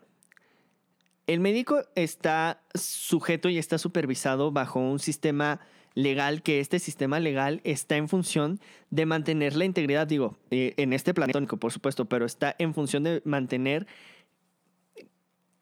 [1.27, 5.61] el médico está sujeto y está supervisado bajo un sistema
[5.95, 10.92] legal, que este sistema legal está en función de mantener la integridad, digo, eh, en
[10.92, 13.87] este planetónico, por supuesto, pero está en función de mantener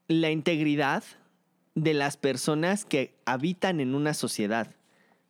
[0.08, 1.04] la integridad
[1.74, 4.74] de las personas que habitan en una sociedad.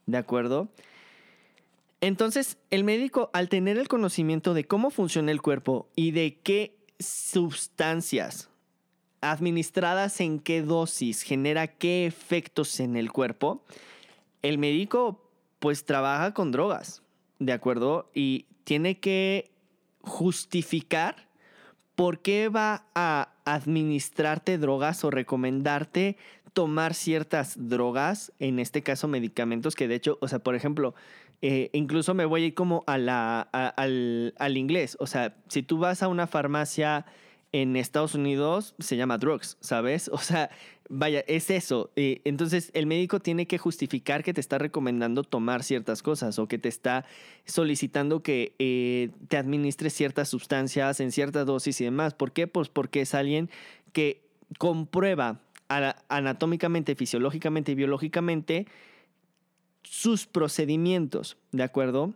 [0.07, 0.69] ¿De acuerdo?
[2.01, 6.79] Entonces, el médico, al tener el conocimiento de cómo funciona el cuerpo y de qué
[6.99, 8.49] sustancias
[9.21, 13.65] administradas en qué dosis genera qué efectos en el cuerpo,
[14.43, 17.03] el médico pues trabaja con drogas,
[17.39, 18.11] ¿de acuerdo?
[18.15, 19.51] Y tiene que
[20.01, 21.29] justificar
[21.95, 26.17] por qué va a administrarte drogas o recomendarte
[26.55, 30.95] tomar ciertas drogas, en este caso medicamentos, que de hecho, o sea, por ejemplo,
[31.43, 34.97] eh, incluso me voy a ir como a la, al, al, inglés.
[35.01, 37.07] O sea, si tú vas a una farmacia
[37.53, 40.09] en Estados Unidos, se llama drugs, ¿sabes?
[40.13, 40.51] O sea,
[40.89, 41.91] vaya, es eso.
[41.97, 46.47] Eh, entonces, el médico tiene que justificar que te está recomendando tomar ciertas cosas o
[46.47, 47.07] que te está
[47.47, 52.15] solicitando que eh, te administres ciertas sustancias en cierta dosis y demás.
[52.15, 52.47] ¿Por qué?
[52.47, 53.51] Pues porque es alguien
[53.93, 54.23] que
[54.59, 55.41] comprueba
[56.09, 58.67] anatómicamente, fisiológicamente y biológicamente
[59.91, 62.15] sus procedimientos, ¿de acuerdo?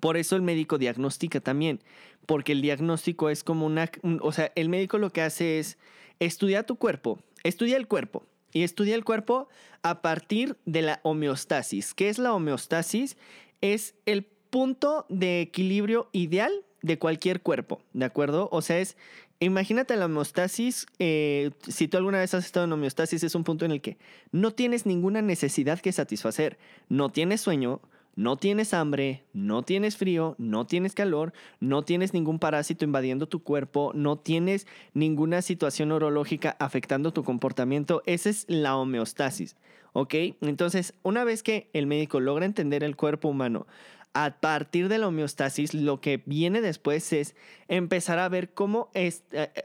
[0.00, 1.80] Por eso el médico diagnostica también,
[2.24, 3.90] porque el diagnóstico es como una,
[4.22, 5.76] o sea, el médico lo que hace es
[6.18, 9.48] estudiar tu cuerpo, estudia el cuerpo y estudia el cuerpo
[9.82, 11.92] a partir de la homeostasis.
[11.92, 13.18] ¿Qué es la homeostasis?
[13.60, 18.48] Es el punto de equilibrio ideal de cualquier cuerpo, ¿de acuerdo?
[18.50, 18.96] O sea, es
[19.42, 23.64] Imagínate la homeostasis, eh, si tú alguna vez has estado en homeostasis, es un punto
[23.64, 23.96] en el que
[24.30, 27.80] no tienes ninguna necesidad que satisfacer, no tienes sueño,
[28.14, 33.42] no tienes hambre, no tienes frío, no tienes calor, no tienes ningún parásito invadiendo tu
[33.42, 38.04] cuerpo, no tienes ninguna situación neurológica afectando tu comportamiento.
[38.06, 39.56] Esa es la homeostasis,
[39.92, 40.14] ¿ok?
[40.40, 43.66] Entonces, una vez que el médico logra entender el cuerpo humano,
[44.14, 47.34] a partir de la homeostasis, lo que viene después es
[47.68, 49.12] empezar a ver cómo eh,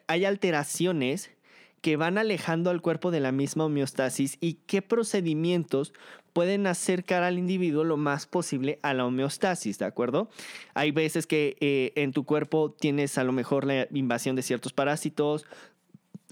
[0.08, 1.32] hay alteraciones
[1.82, 5.94] que van alejando al cuerpo de la misma homeostasis y qué procedimientos
[6.34, 10.30] pueden acercar al individuo lo más posible a la homeostasis, ¿de acuerdo?
[10.74, 14.74] Hay veces que eh, en tu cuerpo tienes a lo mejor la invasión de ciertos
[14.74, 15.46] parásitos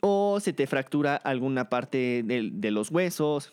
[0.01, 3.51] o se te fractura alguna parte de los huesos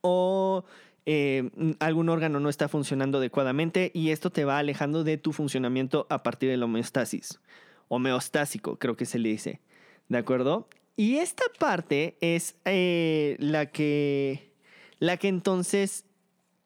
[0.00, 0.64] o
[1.06, 6.06] eh, algún órgano no está funcionando adecuadamente y esto te va alejando de tu funcionamiento
[6.08, 7.40] a partir de la homeostasis.
[7.88, 9.60] Homeostásico, creo que se le dice.
[10.08, 10.68] ¿De acuerdo?
[10.96, 14.52] Y esta parte es eh, la que.
[14.98, 16.04] La que entonces.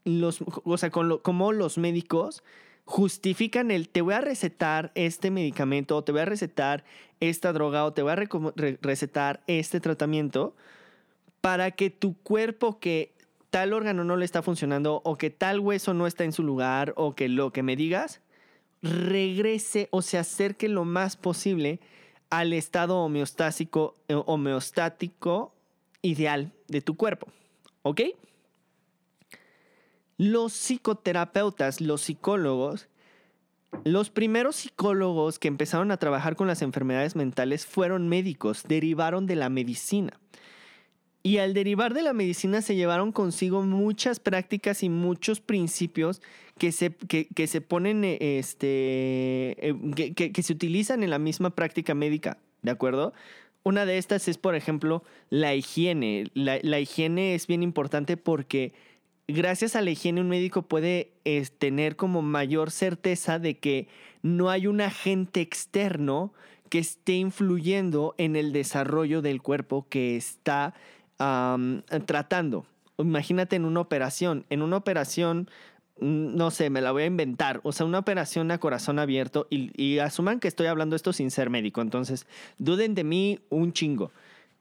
[0.05, 2.43] Los, o sea, como los médicos
[2.87, 6.85] justifican el te voy a recetar este medicamento, o te voy a recetar
[7.21, 8.17] esta droga, o te voy a
[8.81, 10.57] recetar este tratamiento
[11.43, 13.13] para que tu cuerpo que
[13.51, 16.93] tal órgano no le está funcionando o que tal hueso no está en su lugar
[16.97, 18.21] o que lo que me digas
[18.83, 21.81] regrese o se acerque lo más posible
[22.31, 25.55] al estado homeostásico, eh, homeostático
[26.03, 27.29] ideal de tu cuerpo.
[27.83, 28.03] ¿Ok?
[30.17, 32.89] Los psicoterapeutas, los psicólogos,
[33.85, 39.37] los primeros psicólogos que empezaron a trabajar con las enfermedades mentales fueron médicos, derivaron de
[39.37, 40.19] la medicina.
[41.29, 46.23] Y al derivar de la medicina se llevaron consigo muchas prácticas y muchos principios
[46.57, 51.95] que se, que, se ponen, eh, este, eh, que, se utilizan en la misma práctica
[51.95, 53.13] médica, ¿de acuerdo?
[53.63, 56.31] Una de estas es, por ejemplo, la higiene.
[56.33, 58.73] La, higiene es bien importante porque
[59.27, 61.11] gracias a la higiene un médico puede
[61.59, 63.87] tener como mayor certeza de que
[64.23, 66.33] no hay un agente externo
[66.71, 70.75] que esté influyendo en el desarrollo del cuerpo que está
[71.19, 72.67] tratando.
[72.99, 74.45] Imagínate en una operación.
[74.51, 75.51] En una operación,
[76.01, 77.61] no sé, me la voy a inventar.
[77.63, 81.31] O sea, una operación a corazón abierto y, y asuman que estoy hablando esto sin
[81.31, 81.81] ser médico.
[81.81, 82.27] Entonces,
[82.59, 84.11] duden de mí un chingo.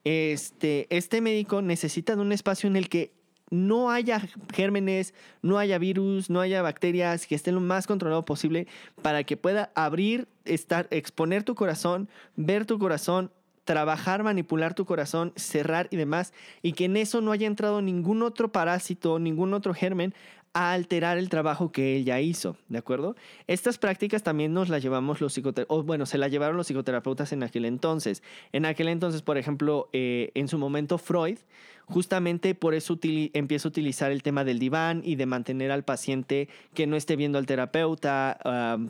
[0.03, 3.12] Este, este médico necesita de un espacio en el que
[3.49, 4.22] no haya
[4.53, 8.68] gérmenes, no haya virus, no haya bacterias, que esté lo más controlado posible
[9.01, 13.32] para que pueda abrir, estar, exponer tu corazón, ver tu corazón,
[13.68, 18.24] trabajar, manipular tu corazón, cerrar y demás, y que en eso no haya entrado ningún
[18.24, 20.15] otro parásito, ningún otro germen
[20.53, 23.15] a alterar el trabajo que él ya hizo, ¿de acuerdo?
[23.45, 27.43] Estas prácticas también nos las llevamos los psicoterapeutas, bueno, se las llevaron los psicoterapeutas en
[27.43, 28.24] aquel entonces.
[28.53, 31.38] En aquel entonces, por ejemplo, eh, en su momento Freud,
[31.86, 36.47] justamente por eso empieza a utilizar el tema del diván y de mantener al paciente
[36.74, 38.39] que no esté viendo al terapeuta,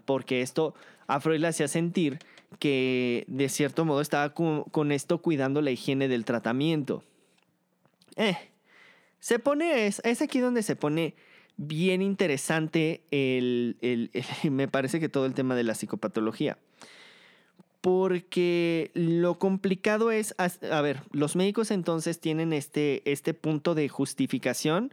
[0.06, 0.76] porque esto
[1.08, 2.20] a Freud le hacía sentir
[2.60, 7.04] que de cierto modo estaba con, esto cuidando la higiene del tratamiento.
[8.16, 8.38] Eh,
[9.20, 11.16] se pone, es, es aquí donde se pone
[11.58, 13.78] bien interesante el,
[14.50, 16.58] me parece que todo el tema de la psicopatología.
[17.82, 24.92] Porque lo complicado es, a ver, los médicos entonces tienen este, este punto de justificación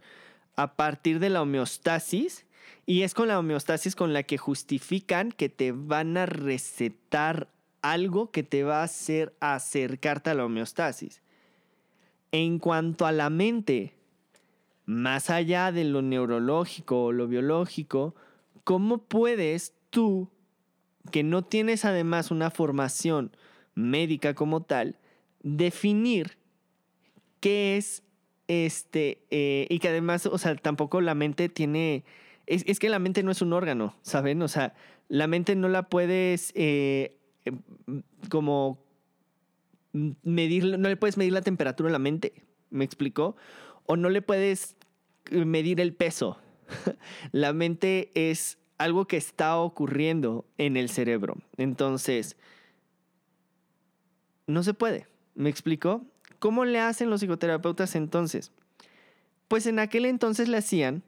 [0.55, 2.45] a partir de la homeostasis
[2.85, 7.49] y es con la homeostasis con la que justifican que te van a recetar
[7.81, 11.21] algo que te va a hacer acercarte a la homeostasis.
[12.31, 13.93] En cuanto a la mente,
[14.85, 18.15] más allá de lo neurológico o lo biológico,
[18.63, 20.29] ¿cómo puedes tú,
[21.11, 23.31] que no tienes además una formación
[23.75, 24.97] médica como tal,
[25.43, 26.37] definir
[27.39, 28.03] qué es
[28.47, 32.03] este, eh, y que además, o sea, tampoco la mente tiene,
[32.47, 34.41] es, que la mente no es un órgano, ¿saben?
[34.41, 34.73] O sea,
[35.07, 37.17] la mente no la puedes eh,
[38.29, 38.83] como
[39.93, 42.33] medir, no le puedes medir la temperatura a la mente,
[42.69, 43.35] ¿me explicó?
[43.85, 44.75] O no le puedes
[45.31, 46.37] medir el peso.
[47.31, 51.37] la mente es algo que está ocurriendo en el cerebro.
[51.57, 52.37] Entonces,
[54.47, 55.07] no se puede.
[55.33, 56.05] ¿Me explicó?
[56.39, 58.51] ¿Cómo le hacen los psicoterapeutas entonces?
[59.47, 61.03] Pues en aquel entonces le hacían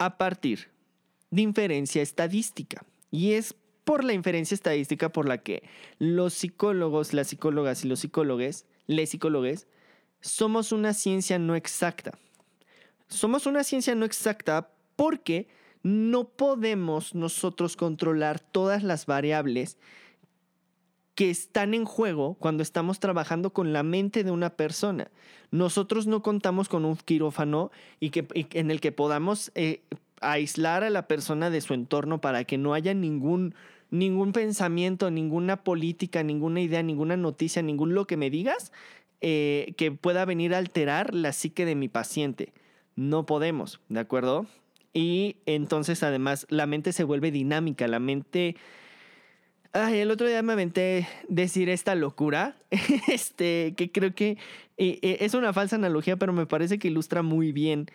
[0.00, 0.70] a partir
[1.30, 2.84] de inferencia estadística.
[3.10, 5.62] Y es por la inferencia estadística por la que
[5.98, 9.66] los psicólogos, las psicólogas y los psicólogos, les psicólogos,
[10.20, 12.18] somos una ciencia no exacta.
[13.08, 15.48] Somos una ciencia no exacta porque
[15.82, 19.76] no podemos nosotros controlar todas las variables
[21.14, 25.10] que están en juego cuando estamos trabajando con la mente de una persona.
[25.50, 29.82] Nosotros no contamos con un quirófano y que, en el que podamos eh,
[30.20, 33.54] aislar a la persona de su entorno para que no haya ningún,
[33.90, 38.72] ningún pensamiento, ninguna política, ninguna idea, ninguna noticia, ningún lo que me digas
[39.20, 42.52] eh, que pueda venir a alterar la psique de mi paciente
[43.00, 44.46] no podemos, ¿de acuerdo?
[44.92, 48.56] Y entonces además la mente se vuelve dinámica, la mente...
[49.72, 52.56] Ay, el otro día me aventé decir esta locura,
[53.08, 54.36] este, que creo que
[54.76, 57.86] es una falsa analogía, pero me parece que ilustra muy bien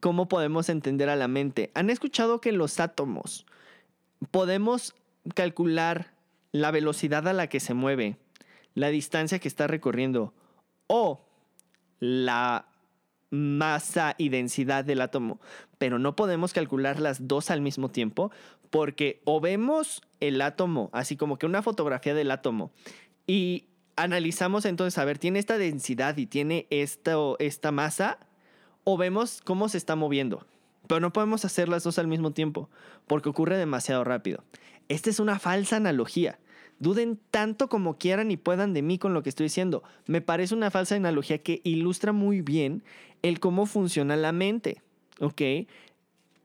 [0.00, 1.70] cómo podemos entender a la mente.
[1.74, 3.46] ¿Han escuchado que los átomos
[4.30, 4.94] podemos
[5.34, 6.12] calcular
[6.50, 8.16] la velocidad a la que se mueve,
[8.74, 10.34] la distancia que está recorriendo
[10.86, 11.24] o
[11.98, 12.66] la
[13.30, 15.40] masa y densidad del átomo,
[15.78, 18.30] pero no podemos calcular las dos al mismo tiempo
[18.68, 22.72] porque o vemos el átomo, así como que una fotografía del átomo,
[23.26, 23.66] y
[23.96, 28.18] analizamos entonces, a ver, tiene esta densidad y tiene esto, esta masa,
[28.84, 30.46] o vemos cómo se está moviendo.
[30.88, 32.68] Pero no podemos hacer las dos al mismo tiempo
[33.06, 34.44] porque ocurre demasiado rápido.
[34.88, 36.38] Esta es una falsa analogía.
[36.80, 39.84] Duden tanto como quieran y puedan de mí con lo que estoy diciendo.
[40.06, 42.82] Me parece una falsa analogía que ilustra muy bien
[43.22, 44.82] el cómo funciona la mente.
[45.20, 45.40] ¿Ok?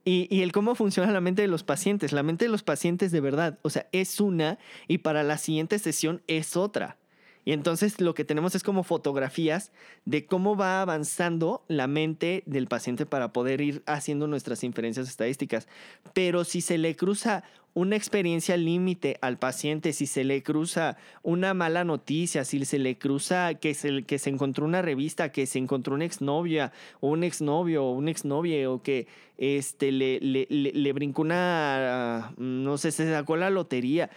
[0.10, 2.14] Y, el cómo funciona la mente de los pacientes.
[2.14, 5.78] La mente de los pacientes de verdad, o sea, es una y para la siguiente
[5.80, 6.96] sesión es otra.
[7.44, 9.74] Y entonces lo que tenemos es como fotografías
[10.06, 15.68] de cómo va avanzando la mente del paciente para poder ir haciendo nuestras inferencias estadísticas.
[16.14, 17.44] Pero si se le cruza
[17.74, 22.98] una experiencia límite al paciente, si se le cruza una mala noticia, si se le
[22.98, 27.24] cruza que se, que se encontró una revista, que se encontró una exnovia o un
[27.24, 29.08] exnovio o un exnovio o que
[29.38, 34.10] este, le, le, le, brincó una, no sé, se sacó la lotería,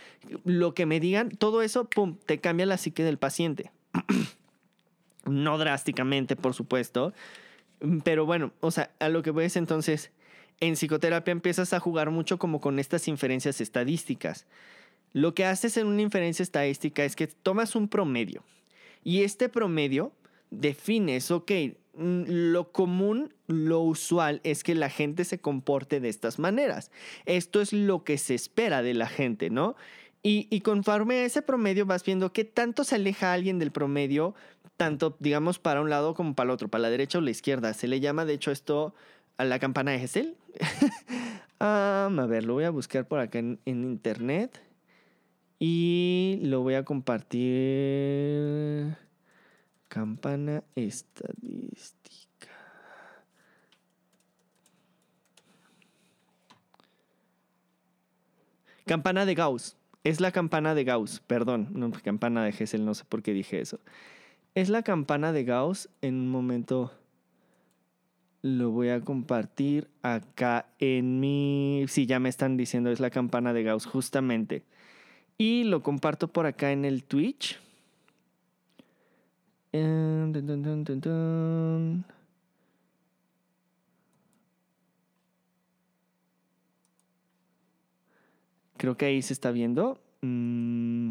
[0.45, 1.87] lo que me digan, todo eso,
[2.25, 3.71] te cambia la psique del paciente.
[5.27, 7.13] no drásticamente, por supuesto,
[8.05, 10.11] Pero bueno, o sea, a lo que ves entonces,
[10.61, 14.47] en psicoterapia empiezas a jugar mucho como con estas inferencias estadísticas.
[15.13, 18.45] Lo que haces en una inferencia estadística es que tomas un promedio
[19.03, 20.13] y este promedio
[20.51, 21.51] defines, ok,
[21.95, 26.91] mm, lo común, lo usual es que la gente se comporte de estas maneras.
[27.25, 29.77] Esto es lo que se espera de la gente, ¿no?
[30.23, 34.35] Y, conforme a ese promedio vas viendo qué tanto se aleja alguien del promedio,
[34.77, 37.73] tanto, digamos, para un lado como para el otro, para la derecha o la izquierda.
[37.73, 38.95] Se le llama, de hecho, esto
[39.39, 40.37] a la campana de Gesell.
[41.61, 44.61] a ver, lo voy a buscar por acá en internet.
[45.63, 47.37] Y lo voy a compartir.
[49.89, 52.49] Campana estadística.
[58.87, 59.77] Campana de Gauss.
[60.03, 61.21] Es la campana de Gauss.
[61.27, 63.81] Perdón, no, campana de Hessel, no sé por qué dije eso.
[64.55, 65.91] Es la campana de Gauss.
[66.01, 66.91] En un momento
[68.43, 71.85] lo voy a compartir acá en mi...
[71.89, 74.65] Sí, ya me están diciendo, es la campana de Gauss, justamente.
[75.39, 77.59] Y lo comparto por acá en el Twitch.
[88.77, 90.01] Creo que ahí se está viendo.
[90.23, 91.11] Mm.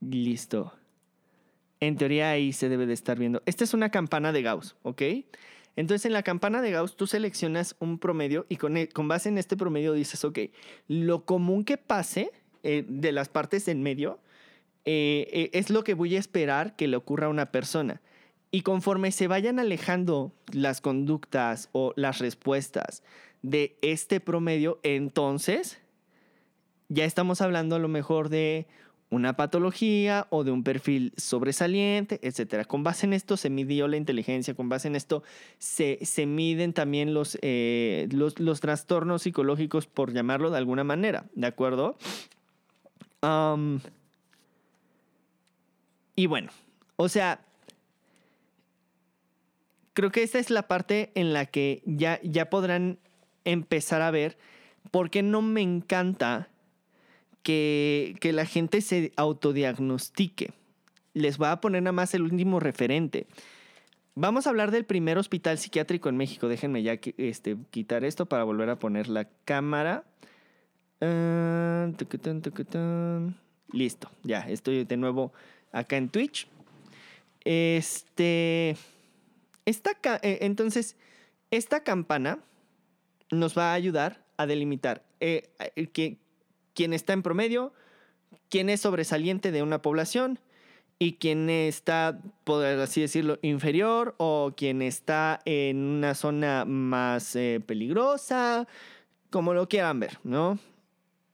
[0.00, 0.72] Listo.
[1.86, 3.42] En teoría ahí se debe de estar viendo.
[3.44, 5.02] Esta es una campana de Gauss, ¿ok?
[5.76, 9.28] Entonces en la campana de Gauss tú seleccionas un promedio y con, e, con base
[9.28, 10.38] en este promedio dices, ok,
[10.88, 12.32] lo común que pase
[12.62, 14.18] eh, de las partes en medio,
[14.86, 18.00] eh, eh, es lo que voy a esperar que le ocurra a una persona.
[18.50, 23.02] Y conforme se vayan alejando las conductas o las respuestas
[23.42, 25.80] de este promedio, entonces
[26.88, 28.68] ya estamos hablando a lo mejor de
[29.14, 32.66] una patología o de un perfil sobresaliente, etc.
[32.66, 35.22] Con base en esto se midió la inteligencia, con base en esto
[35.58, 41.46] se, se miden también los, los, los, trastornos psicológicos, por llamarlo de alguna manera, ¿de
[41.46, 41.96] acuerdo?
[46.14, 46.50] y bueno,
[46.96, 47.40] o sea,
[49.94, 52.98] creo que esta es la parte en la que ya, ya podrán
[53.44, 54.36] empezar a ver
[54.90, 56.48] por qué no me encanta
[57.44, 60.52] que, que la gente se autodiagnostique.
[61.12, 63.28] Les voy a poner nada más el último referente.
[64.16, 66.48] Vamos a hablar del primer hospital psiquiátrico en México.
[66.48, 70.04] Déjenme ya este, quitar esto para volver a poner la cámara.
[71.00, 71.90] Ah,
[73.72, 75.32] Listo, ya estoy de nuevo
[75.72, 76.46] acá en Twitch.
[77.44, 78.76] Este.
[79.66, 79.90] Esta,
[80.22, 80.96] eh, entonces,
[81.50, 82.38] esta campana
[83.30, 86.16] nos va a ayudar a delimitar eh, eh,
[86.74, 87.72] quién está en promedio,
[88.50, 90.38] quién es sobresaliente de una población
[90.98, 98.68] y quién está, por así decirlo, inferior o quién está en una zona más peligrosa,
[99.30, 100.58] como lo quieran ver, ¿no?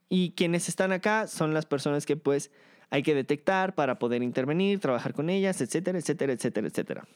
[0.09, 2.51] Y quienes están acá son las personas que pues
[2.91, 7.09] hay que detectar para poder intervenir, trabajar con ellas, etcétera, etcétera, etcétera, etcétera.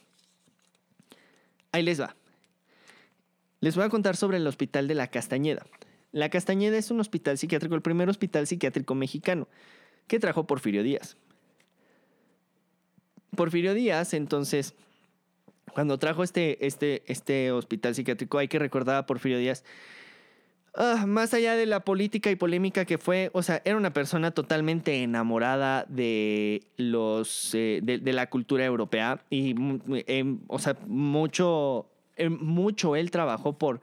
[1.71, 2.15] Ahí les va.
[3.59, 5.65] Les voy a contar sobre el Hospital de la Castañeda.
[6.15, 9.49] La Castañeda es un hospital psiquiátrico, el primer hospital psiquiátrico mexicano
[10.07, 11.17] que trajo Porfirio Díaz.
[13.35, 14.75] Porfirio Díaz, entonces,
[15.73, 19.65] cuando trajo este, este, este hospital psiquiátrico, hay que recordar a Porfirio Díaz
[20.77, 24.31] Ah, más allá de la política y polémica que fue, o sea, era una persona
[24.31, 29.55] totalmente enamorada de los eh, de, la cultura europea y,
[30.07, 31.85] em, o sea, mucho,
[32.17, 33.79] em, mucho él trabajó por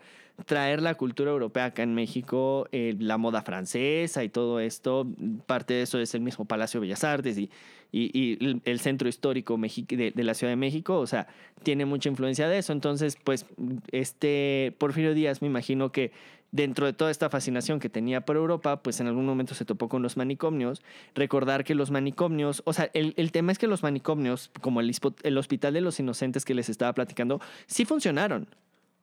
[0.47, 5.07] traer la cultura europea acá en México, eh, la moda francesa y todo esto.
[5.47, 7.51] Parte de eso es el mismo Palacio de Bellas Artes y,
[7.93, 11.27] el centro histórico de, la Ciudad de México, o sea,
[11.63, 12.73] tiene mucha influencia de eso.
[12.73, 13.45] Entonces, pues,
[13.91, 16.11] este Porfirio Díaz, me imagino que
[16.53, 19.89] dentro de toda esta fascinación que tenía por Europa, pues en algún momento se topó
[19.89, 20.83] con los manicomios.
[21.15, 25.73] Recordar que los manicomios, o sea, el, tema es que los manicomios, como el, Hospital
[25.75, 28.49] de los Inocentes que les estaba platicando, sí funcionaron.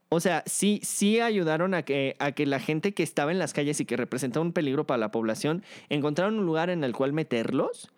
[0.09, 3.53] O sea, sí, sí ayudaron a que, a que la gente que estaba en las
[3.53, 7.13] calles y que representaba un peligro para la población encontraran un lugar en el cual
[7.13, 7.91] meterlos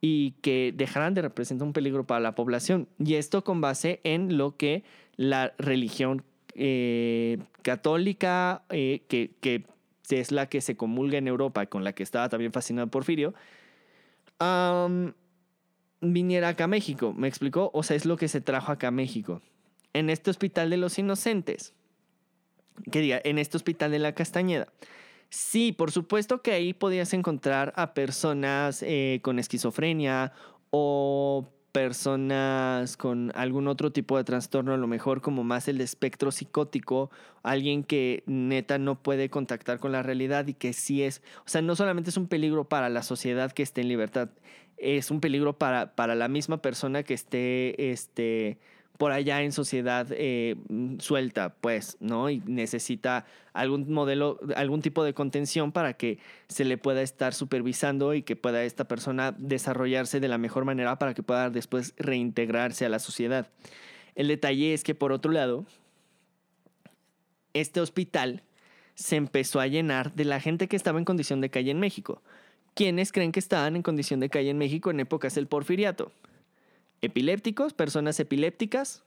[0.00, 2.88] y que dejaran de representar un peligro para la población.
[2.98, 4.84] Y esto con base en lo que
[5.16, 6.22] la religión
[6.54, 9.64] eh, católica, eh, que, que,
[10.10, 13.34] es la que se comulga en Europa, con la que estaba también fascinado Porfirio,
[16.00, 17.12] viniera acá a México.
[17.12, 17.70] ¿Me explicó?
[17.74, 19.42] O sea, es lo que se trajo acá a México.
[19.92, 21.72] En este hospital de los inocentes.
[22.90, 24.68] Que diga, en este hospital de la Castañeda.
[25.30, 30.32] Sí, por supuesto que ahí podías encontrar a personas eh, con esquizofrenia
[30.70, 36.30] o personas con algún otro tipo de trastorno, a lo mejor como más el espectro
[36.32, 37.10] psicótico,
[37.42, 41.60] alguien que neta no puede contactar con la realidad y que sí es, o sea,
[41.60, 44.30] no solamente es un peligro para la sociedad que esté en libertad,
[44.78, 48.56] es un peligro para, para la misma persona que esté, este,
[48.98, 50.56] por allá en sociedad eh,
[50.98, 52.30] suelta, pues, ¿no?
[52.30, 56.18] Y necesita algún modelo, algún tipo de contención para que
[56.48, 60.98] se le pueda estar supervisando y que pueda esta persona desarrollarse de la mejor manera
[60.98, 63.48] para que pueda después reintegrarse a la sociedad.
[64.14, 65.66] El detalle es que, por otro lado,
[67.52, 68.42] este hospital
[68.94, 72.22] se empezó a llenar de la gente que estaba en condición de calle en México.
[72.74, 76.12] ¿Quiénes creen que estaban en condición de calle en México en épocas del porfiriato?
[77.02, 79.02] Epilépticos, personas epilépticas,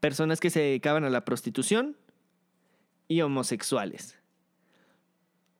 [0.00, 1.96] personas que se dedicaban a la prostitución
[3.08, 4.16] y homosexuales.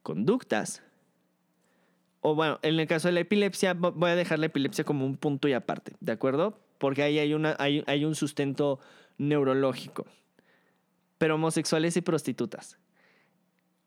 [0.03, 0.83] Conductas.
[2.21, 5.17] O bueno, en el caso de la epilepsia, voy a dejar la epilepsia como un
[5.17, 6.59] punto y aparte, ¿de acuerdo?
[6.79, 8.81] Porque ahí hay, una, hay, hay un sustento
[9.19, 10.07] neurológico.
[11.19, 12.79] Pero homosexuales y prostitutas.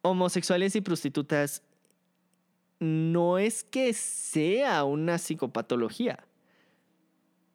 [0.02, 1.64] Homosexuales y prostitutas
[2.80, 6.26] no es que sea una psicopatología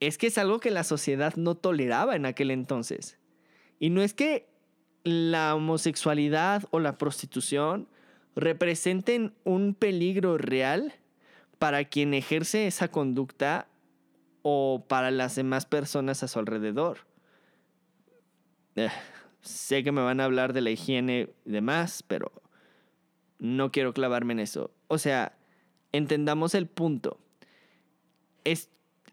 [0.00, 3.18] es que es algo que la sociedad no toleraba en aquel entonces.
[3.78, 4.48] Y no es que
[5.02, 7.88] la homosexualidad o la prostitución
[8.34, 10.94] representen un peligro real
[11.58, 13.68] para quien ejerce esa conducta
[14.42, 16.98] o para las demás personas a su alrededor.
[18.76, 18.88] Eh,
[19.40, 22.32] sé que me van a hablar de la higiene y demás, pero
[23.38, 24.70] no quiero clavarme en eso.
[24.88, 25.36] O sea,
[25.92, 27.18] entendamos el punto.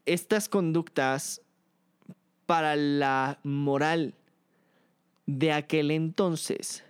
[0.06, 1.40] Estas conductas
[2.46, 4.14] para la moral
[5.26, 6.84] de aquel entonces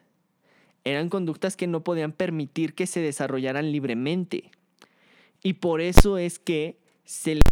[0.85, 4.51] eran conductas que no podían permitir que se desarrollaran libremente.
[5.43, 7.52] Y por eso es que se les